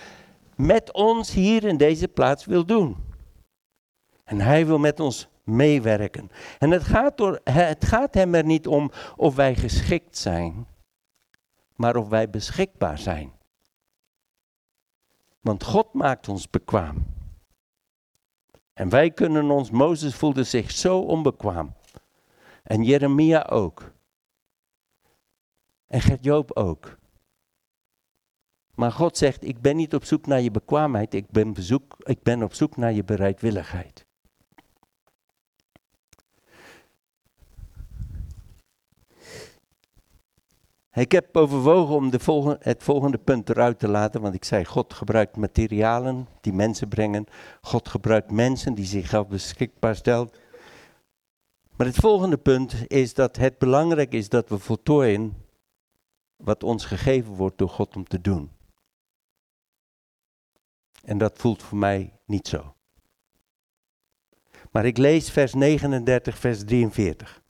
[0.55, 2.97] met ons hier in deze plaats wil doen.
[4.23, 6.31] En hij wil met ons meewerken.
[6.59, 10.67] En het gaat, door, het gaat hem er niet om of wij geschikt zijn,
[11.75, 13.31] maar of wij beschikbaar zijn.
[15.39, 17.05] Want God maakt ons bekwaam.
[18.73, 21.73] En wij kunnen ons, Mozes voelde zich zo onbekwaam.
[22.63, 23.93] En Jeremia ook.
[25.87, 26.99] En Gert-Joop ook.
[28.75, 32.23] Maar God zegt, ik ben niet op zoek naar je bekwaamheid, ik ben, bezoek, ik
[32.23, 34.05] ben op zoek naar je bereidwilligheid.
[40.93, 44.93] Ik heb overwogen om de het volgende punt eruit te laten, want ik zei, God
[44.93, 47.25] gebruikt materialen die mensen brengen.
[47.61, 50.37] God gebruikt mensen die zichzelf beschikbaar stelt.
[51.75, 55.45] Maar het volgende punt is dat het belangrijk is dat we voltooien
[56.35, 58.51] wat ons gegeven wordt door God om te doen.
[61.03, 62.75] En dat voelt voor mij niet zo.
[64.71, 67.41] Maar ik lees vers 39, vers 43.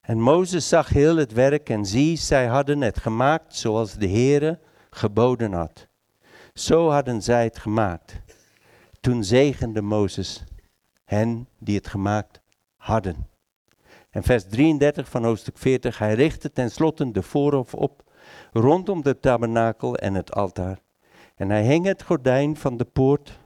[0.00, 4.60] En Mozes zag heel het werk en zie, zij hadden het gemaakt zoals de Heere
[4.90, 5.88] geboden had.
[6.54, 8.20] Zo hadden zij het gemaakt.
[9.00, 10.44] Toen zegende Mozes
[11.04, 12.39] hen die het gemaakt
[12.80, 13.28] hadden.
[14.10, 18.02] En vers 33 van hoofdstuk 40, hij richtte tenslotte de voorhof op
[18.52, 20.80] rondom de tabernakel en het altaar.
[21.34, 23.38] En hij hing het gordijn van de poort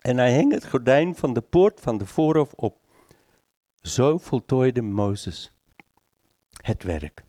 [0.00, 2.78] En hij hing het gordijn van de poort van de voorhof op.
[3.80, 5.53] Zo voltooide Mozes
[6.64, 7.24] het werk.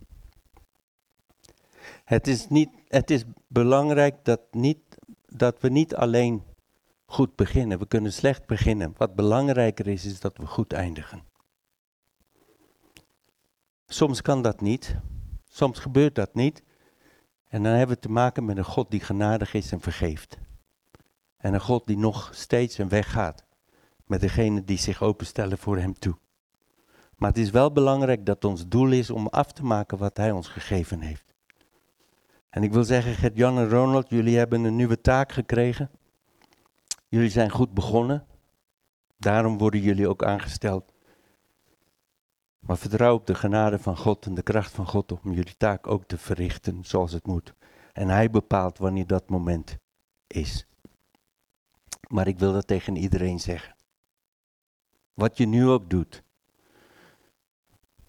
[2.03, 4.77] Het is, niet, het is belangrijk dat, niet,
[5.25, 6.43] dat we niet alleen
[7.05, 7.79] goed beginnen.
[7.79, 8.93] We kunnen slecht beginnen.
[8.97, 11.23] Wat belangrijker is, is dat we goed eindigen.
[13.87, 14.95] Soms kan dat niet.
[15.47, 16.63] Soms gebeurt dat niet.
[17.47, 20.37] En dan hebben we te maken met een God die genadig is en vergeeft.
[21.37, 23.45] En een God die nog steeds een weg gaat
[24.05, 26.17] met degene die zich openstellen voor hem toe.
[27.17, 30.31] Maar het is wel belangrijk dat ons doel is om af te maken wat hij
[30.31, 31.33] ons gegeven heeft.
[32.49, 35.91] En ik wil zeggen, Gert-Jan en Ronald, jullie hebben een nieuwe taak gekregen.
[37.07, 38.27] Jullie zijn goed begonnen.
[39.17, 40.93] Daarom worden jullie ook aangesteld.
[42.59, 45.87] Maar vertrouw op de genade van God en de kracht van God om jullie taak
[45.87, 47.53] ook te verrichten zoals het moet.
[47.93, 49.77] En hij bepaalt wanneer dat moment
[50.27, 50.67] is.
[52.07, 53.75] Maar ik wil dat tegen iedereen zeggen.
[55.13, 56.23] Wat je nu ook doet.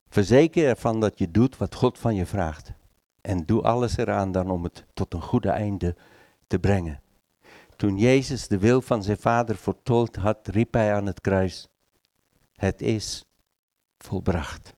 [0.08, 2.72] Verzeker ervan dat je doet wat God van je vraagt.
[3.20, 5.96] En doe alles eraan dan om het tot een goede einde
[6.46, 7.00] te brengen.
[7.76, 11.68] Toen Jezus de wil van zijn vader voltooid had, riep hij aan het kruis:
[12.52, 13.24] Het is
[13.98, 14.74] volbracht.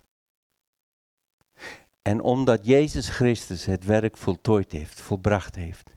[2.03, 5.91] En omdat Jezus Christus het werk voltooid heeft, volbracht heeft,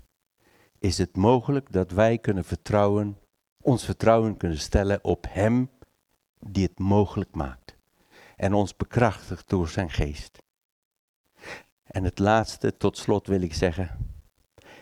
[0.79, 3.17] is het mogelijk dat wij kunnen vertrouwen,
[3.61, 5.69] ons vertrouwen kunnen stellen op Hem
[6.39, 7.60] die het mogelijk maakt.
[8.41, 10.38] En ons bekrachtigt door zijn geest.
[11.84, 14.13] En het laatste, tot slot wil ik zeggen.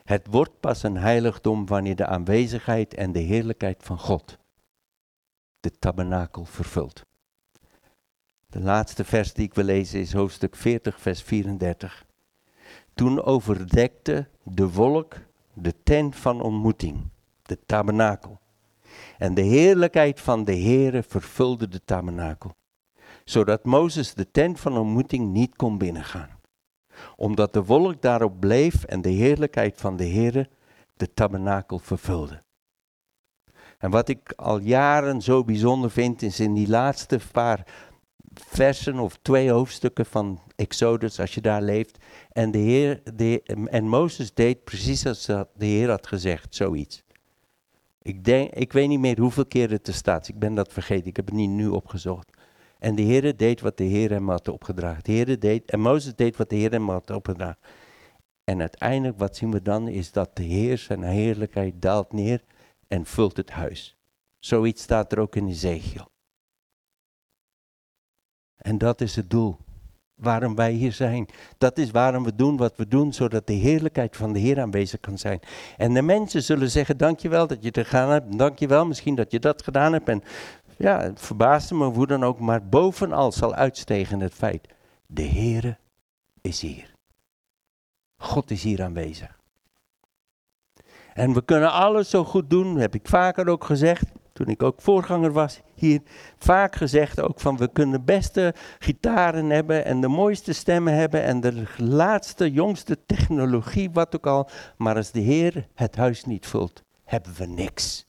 [0.03, 4.37] Het wordt pas een heiligdom wanneer de aanwezigheid en de heerlijkheid van God
[5.59, 7.05] de tabernakel vervult.
[8.47, 12.05] De laatste vers die ik wil lezen is hoofdstuk 40, vers 34.
[12.93, 15.15] Toen overdekte de wolk
[15.53, 17.09] de tent van ontmoeting,
[17.41, 18.39] de tabernakel.
[19.17, 22.57] En de heerlijkheid van de Heere vervulde de tabernakel,
[23.29, 26.39] zodat Mozes de tent van ontmoeting niet kon binnengaan,
[27.15, 30.49] omdat de wolk daarop bleef en de heerlijkheid van de Heere
[30.97, 32.43] de tabernakel vervulde.
[33.77, 37.65] En wat ik al jaren zo bijzonder vind, is in die laatste paar
[38.33, 41.97] versen of twee hoofdstukken van Exodus, als je daar leeft.
[42.31, 47.03] En, de Heer, de, en Mozes deed precies als de Heer had gezegd, zoiets.
[48.01, 50.27] Ik, denk, ik weet niet meer hoeveel keer het er staat.
[50.27, 51.07] Ik ben dat vergeten.
[51.07, 52.37] Ik heb het niet nu opgezocht.
[52.79, 55.03] En de Heer deed wat de Heer hem had opgedragen.
[55.03, 57.59] De Heer deed, en Mozes deed wat de Heer hem had opgedragen.
[58.43, 62.43] En uiteindelijk, wat zien we dan, is dat de Heer zijn heerlijkheid daalt neer
[62.87, 63.97] en vult het huis.
[64.39, 66.07] Zoiets staat er ook in Ezekiel.
[68.55, 69.57] En dat is het doel.
[70.15, 71.27] Waarom wij hier zijn.
[71.57, 74.99] Dat is waarom we doen wat we doen, zodat de heerlijkheid van de Heer aanwezig
[74.99, 75.39] kan zijn.
[75.77, 78.37] En de mensen zullen zeggen, dankjewel dat je het gedaan hebt.
[78.37, 80.09] Dankjewel misschien dat je dat gedaan hebt.
[80.09, 80.23] En
[80.79, 82.39] ja, het verbaasde me hoe dan ook.
[82.39, 84.67] Maar bovenal zal uitstegen het feit,
[85.05, 85.77] de Heere
[86.41, 86.93] is hier.
[88.17, 89.37] God is hier aanwezig.
[91.13, 94.81] En we kunnen alles zo goed doen, heb ik vaker ook gezegd, toen ik ook
[94.81, 96.01] voorganger was hier,
[96.37, 101.39] vaak gezegd ook van we kunnen beste gitaren hebben en de mooiste stemmen hebben en
[101.39, 104.49] de laatste, jongste technologie, wat ook al.
[104.77, 108.08] Maar als de Heer het huis niet vult, hebben we niks.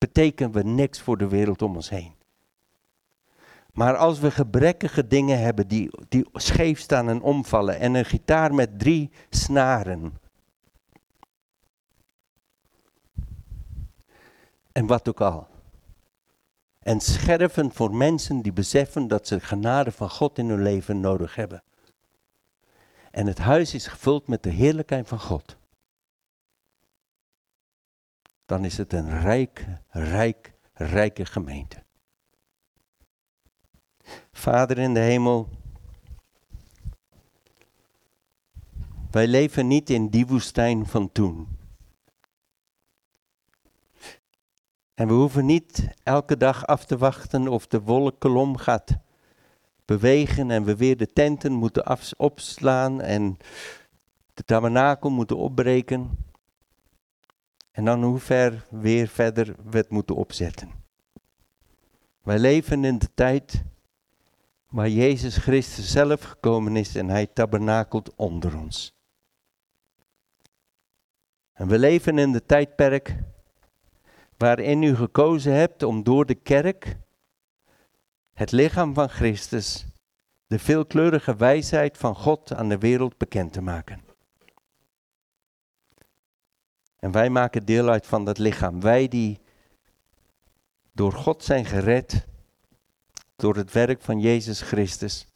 [0.00, 2.14] Betekenen we niks voor de wereld om ons heen.
[3.72, 8.54] Maar als we gebrekkige dingen hebben die, die scheef staan en omvallen en een gitaar
[8.54, 10.18] met drie snaren.
[14.72, 15.46] En wat ook al.
[16.78, 21.00] En scherven voor mensen die beseffen dat ze de genade van God in hun leven
[21.00, 21.62] nodig hebben.
[23.10, 25.56] En het huis is gevuld met de heerlijkheid van God.
[28.50, 31.82] Dan is het een rijk, rijk, rijke gemeente.
[34.32, 35.48] Vader in de hemel,
[39.10, 41.48] wij leven niet in die woestijn van toen.
[44.94, 48.96] En we hoeven niet elke dag af te wachten of de wolkkolom gaat
[49.84, 53.36] bewegen en we weer de tenten moeten opslaan en
[54.34, 56.28] de tabernakel moeten opbreken.
[57.80, 60.70] En dan hoe ver weer verder we het moeten opzetten.
[62.22, 63.64] Wij leven in de tijd
[64.68, 68.94] waar Jezus Christus zelf gekomen is en hij tabernakelt onder ons.
[71.52, 73.16] En we leven in de tijdperk
[74.36, 76.96] waarin u gekozen hebt om door de kerk
[78.34, 79.86] het lichaam van Christus,
[80.46, 84.09] de veelkleurige wijsheid van God aan de wereld bekend te maken.
[87.00, 88.80] En wij maken deel uit van dat lichaam.
[88.80, 89.40] Wij die
[90.92, 92.26] door God zijn gered,
[93.36, 95.26] door het werk van Jezus Christus.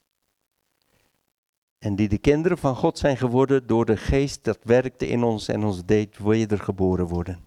[1.78, 5.48] En die de kinderen van God zijn geworden door de geest dat werkte in ons
[5.48, 7.44] en ons deed wedergeboren worden.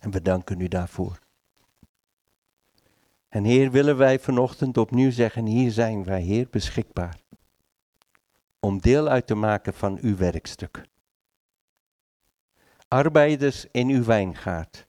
[0.00, 1.18] En we danken u daarvoor.
[3.28, 7.20] En Heer, willen wij vanochtend opnieuw zeggen, hier zijn wij, Heer, beschikbaar.
[8.60, 10.88] Om deel uit te maken van uw werkstuk.
[12.92, 14.86] Arbeiders in uw wijngaard.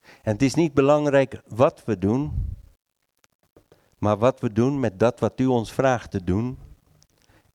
[0.00, 2.54] En het is niet belangrijk wat we doen,
[3.98, 6.58] maar wat we doen met dat wat u ons vraagt te doen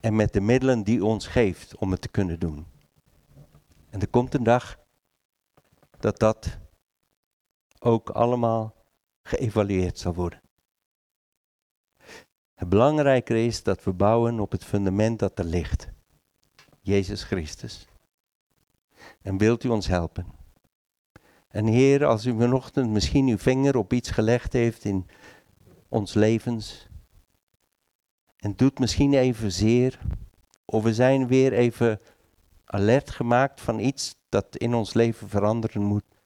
[0.00, 2.66] en met de middelen die u ons geeft om het te kunnen doen.
[3.90, 4.78] En er komt een dag
[5.98, 6.58] dat dat
[7.78, 8.74] ook allemaal
[9.22, 10.42] geëvalueerd zal worden.
[12.54, 15.88] Het belangrijke is dat we bouwen op het fundament dat er ligt.
[16.80, 17.87] Jezus Christus.
[19.28, 20.26] En wilt u ons helpen?
[21.48, 25.06] En Heer, als u vanochtend misschien uw vinger op iets gelegd heeft in
[25.88, 26.88] ons levens,
[28.36, 29.98] en doet misschien even zeer,
[30.64, 32.00] of we zijn weer even
[32.64, 36.20] alert gemaakt van iets dat in ons leven veranderen moet.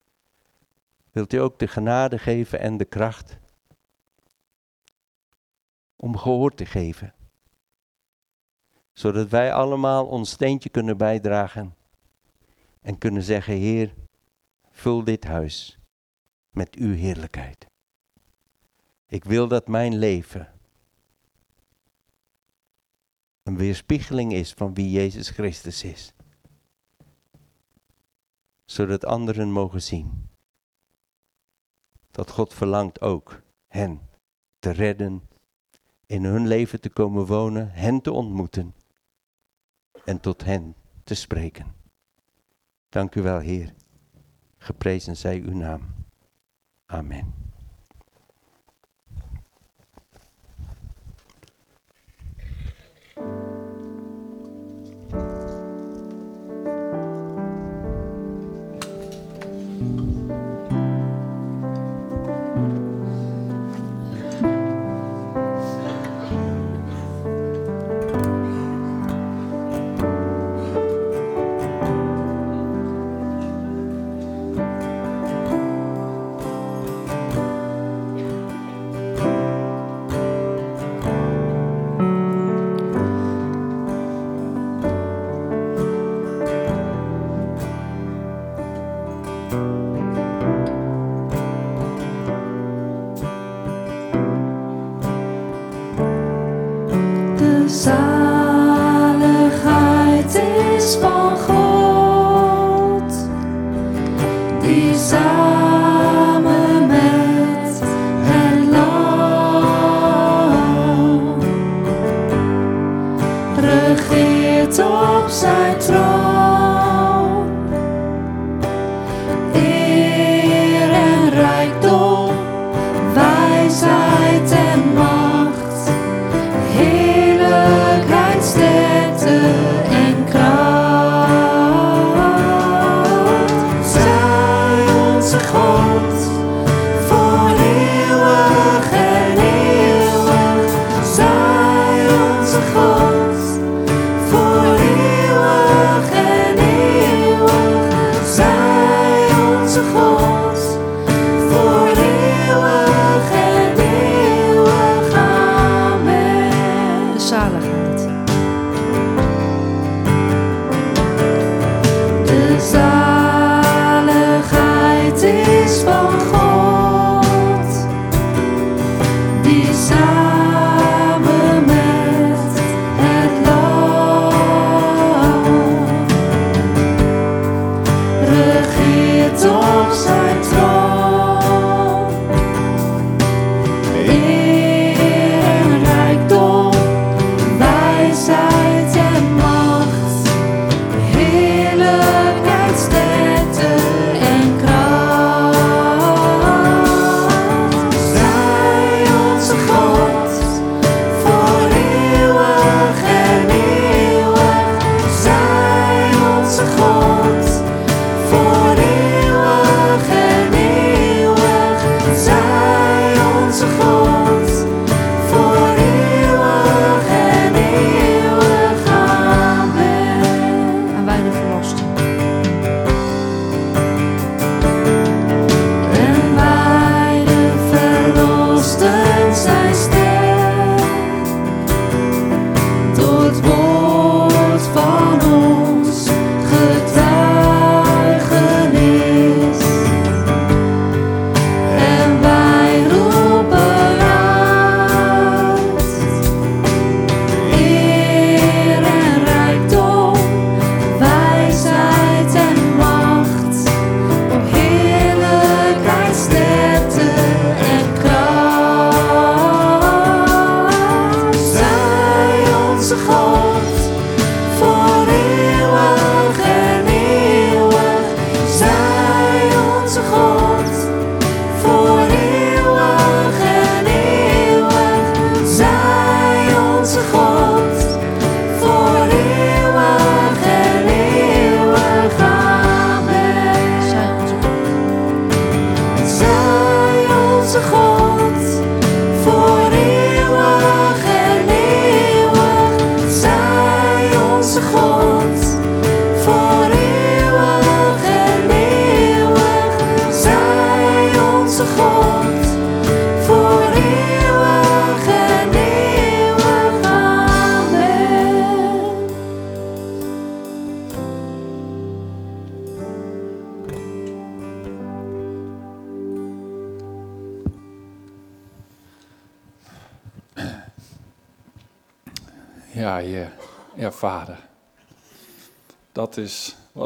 [1.10, 3.38] Wilt u ook de genade geven en de kracht
[5.96, 7.14] om gehoor te geven,
[8.92, 11.80] zodat wij allemaal ons steentje kunnen bijdragen
[12.82, 13.94] en kunnen zeggen, Heer,
[14.70, 15.78] vul dit huis
[16.50, 17.66] met uw heerlijkheid.
[19.06, 20.52] Ik wil dat mijn leven
[23.42, 26.12] een weerspiegeling is van wie Jezus Christus is
[28.64, 30.28] zodat anderen mogen zien
[32.10, 34.00] dat God verlangt ook hen
[34.59, 35.28] te redden,
[36.06, 38.74] in hun leven te komen wonen, hen te ontmoeten
[40.04, 41.81] en tot hen te spreken.
[42.93, 43.74] Dank u wel, Heer.
[44.59, 45.81] Geprezen zij uw naam.
[46.86, 47.41] Amen.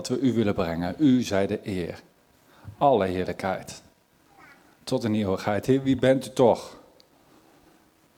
[0.09, 0.95] Wat we u willen brengen.
[0.99, 2.03] U zij de eer.
[2.79, 3.83] Alle heerlijkheid.
[4.85, 5.67] Tot in eeuwigheid.
[5.67, 6.77] Heer, wie bent u toch?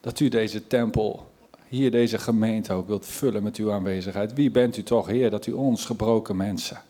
[0.01, 1.31] Dat u deze tempel,
[1.69, 4.35] hier deze gemeente ook wilt vullen met uw aanwezigheid.
[4.35, 6.81] Wie bent u toch, Heer, dat u ons gebroken mensen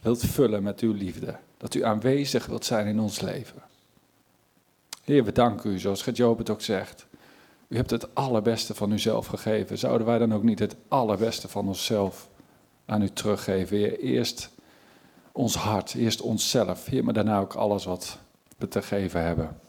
[0.00, 1.36] wilt vullen met uw liefde.
[1.56, 3.62] Dat u aanwezig wilt zijn in ons leven.
[5.04, 7.06] Heer, we danken u, zoals Gert-Joop het ook zegt.
[7.68, 9.78] U hebt het allerbeste van uzelf gegeven.
[9.78, 12.29] Zouden wij dan ook niet het allerbeste van onszelf
[12.90, 13.76] aan u teruggeven?
[13.76, 14.50] Heer, eerst
[15.32, 16.86] ons hart, eerst onszelf.
[16.86, 18.18] Heer, maar daarna ook alles wat
[18.58, 19.60] we te geven hebben.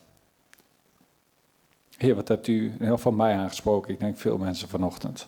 [1.98, 3.94] Heer, wat hebt u heel van mij aangesproken?
[3.94, 5.28] Ik denk veel mensen vanochtend.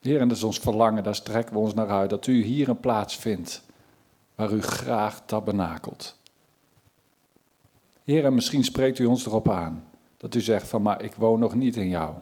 [0.00, 2.10] Heer, en dat is ons verlangen, daar strekken we ons naar uit.
[2.10, 3.62] Dat u hier een plaats vindt
[4.34, 6.16] waar u graag tabernakelt.
[8.04, 9.84] Heer, en misschien spreekt u ons erop aan.
[10.16, 12.14] Dat u zegt van, maar ik woon nog niet in jou.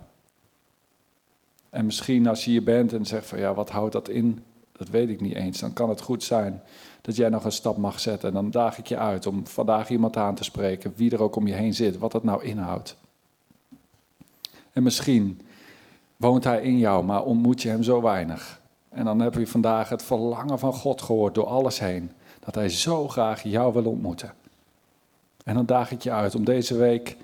[1.71, 4.45] En misschien als je hier bent en zegt van, ja, wat houdt dat in?
[4.73, 5.61] Dat weet ik niet eens.
[5.61, 6.63] Dan kan het goed zijn
[7.01, 8.29] dat jij nog een stap mag zetten.
[8.29, 11.37] En dan daag ik je uit om vandaag iemand aan te spreken, wie er ook
[11.37, 12.97] om je heen zit, wat dat nou inhoudt.
[14.73, 15.41] En misschien
[16.17, 18.61] woont hij in jou, maar ontmoet je hem zo weinig.
[18.89, 22.11] En dan heb je vandaag het verlangen van God gehoord door alles heen.
[22.41, 24.33] Dat hij zo graag jou wil ontmoeten.
[25.45, 27.17] En dan daag ik je uit om deze week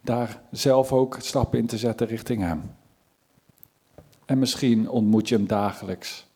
[0.00, 2.62] daar zelf ook stappen in te zetten richting hem.
[4.24, 6.26] En misschien ontmoet je hem dagelijks.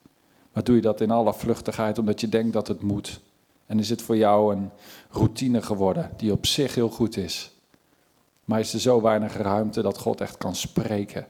[0.52, 3.20] Maar doe je dat in alle vluchtigheid omdat je denkt dat het moet.
[3.66, 4.70] En is het voor jou een
[5.10, 7.50] routine geworden die op zich heel goed is.
[8.44, 11.26] Maar is er zo weinig ruimte dat God echt kan spreken.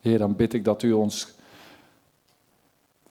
[0.00, 1.34] Heer, dan bid ik dat u ons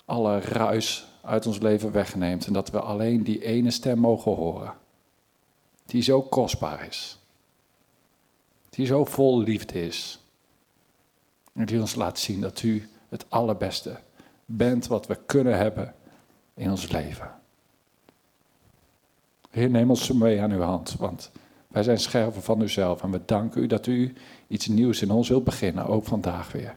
[0.06, 2.46] alle ruis uit ons leven wegneemt.
[2.46, 4.74] En dat we alleen die ene stem mogen horen.
[5.86, 7.18] Die zo kostbaar is.
[8.70, 10.23] Die zo vol liefde is.
[11.54, 14.00] En die ons laat zien dat u het allerbeste
[14.46, 15.96] bent wat we kunnen hebben
[16.54, 17.32] in ons leven.
[19.50, 21.32] Heer, neem ons mee aan uw hand, want
[21.68, 23.04] wij zijn scherven van uzelf.
[23.04, 24.14] En we danken u dat u
[24.48, 26.76] iets nieuws in ons wilt beginnen, ook vandaag weer.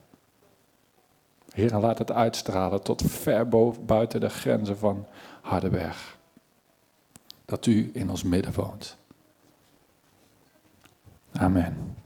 [1.50, 5.06] Heer, laat het uitstralen tot ver boven, buiten de grenzen van
[5.40, 6.18] Hardenberg.
[7.44, 8.96] Dat u in ons midden woont.
[11.32, 11.96] Amen.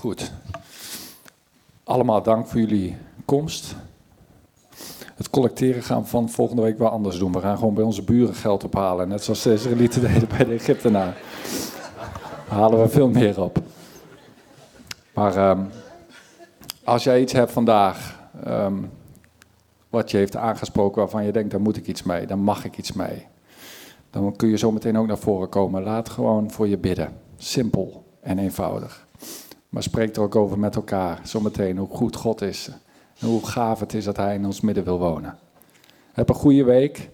[0.00, 0.32] Goed.
[1.84, 3.76] Allemaal dank voor jullie komst.
[5.14, 7.32] Het collecteren gaan we van volgende week wel anders doen.
[7.32, 9.08] We gaan gewoon bij onze buren geld ophalen.
[9.08, 11.14] Net zoals de Israëlieten deden bij de Egyptenaren.
[12.48, 13.58] Daar halen we veel meer op.
[15.14, 15.64] Maar ehm,
[16.84, 18.76] als jij iets hebt vandaag, ehm,
[19.90, 22.78] wat je heeft aangesproken waarvan je denkt, daar moet ik iets mee, dan mag ik
[22.78, 23.26] iets mee.
[24.10, 25.82] Dan kun je zo meteen ook naar voren komen.
[25.82, 27.12] Laat gewoon voor je bidden.
[27.36, 29.08] Simpel en eenvoudig.
[29.70, 32.70] Maar spreek er ook over met elkaar, zometeen, hoe goed God is.
[33.18, 35.38] En hoe gaaf het is dat Hij in ons midden wil wonen.
[36.12, 37.10] Heb een goede week.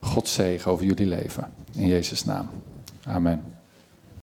[0.00, 1.52] God zegen over jullie leven.
[1.72, 2.48] In Jezus' naam.
[3.06, 3.53] Amen.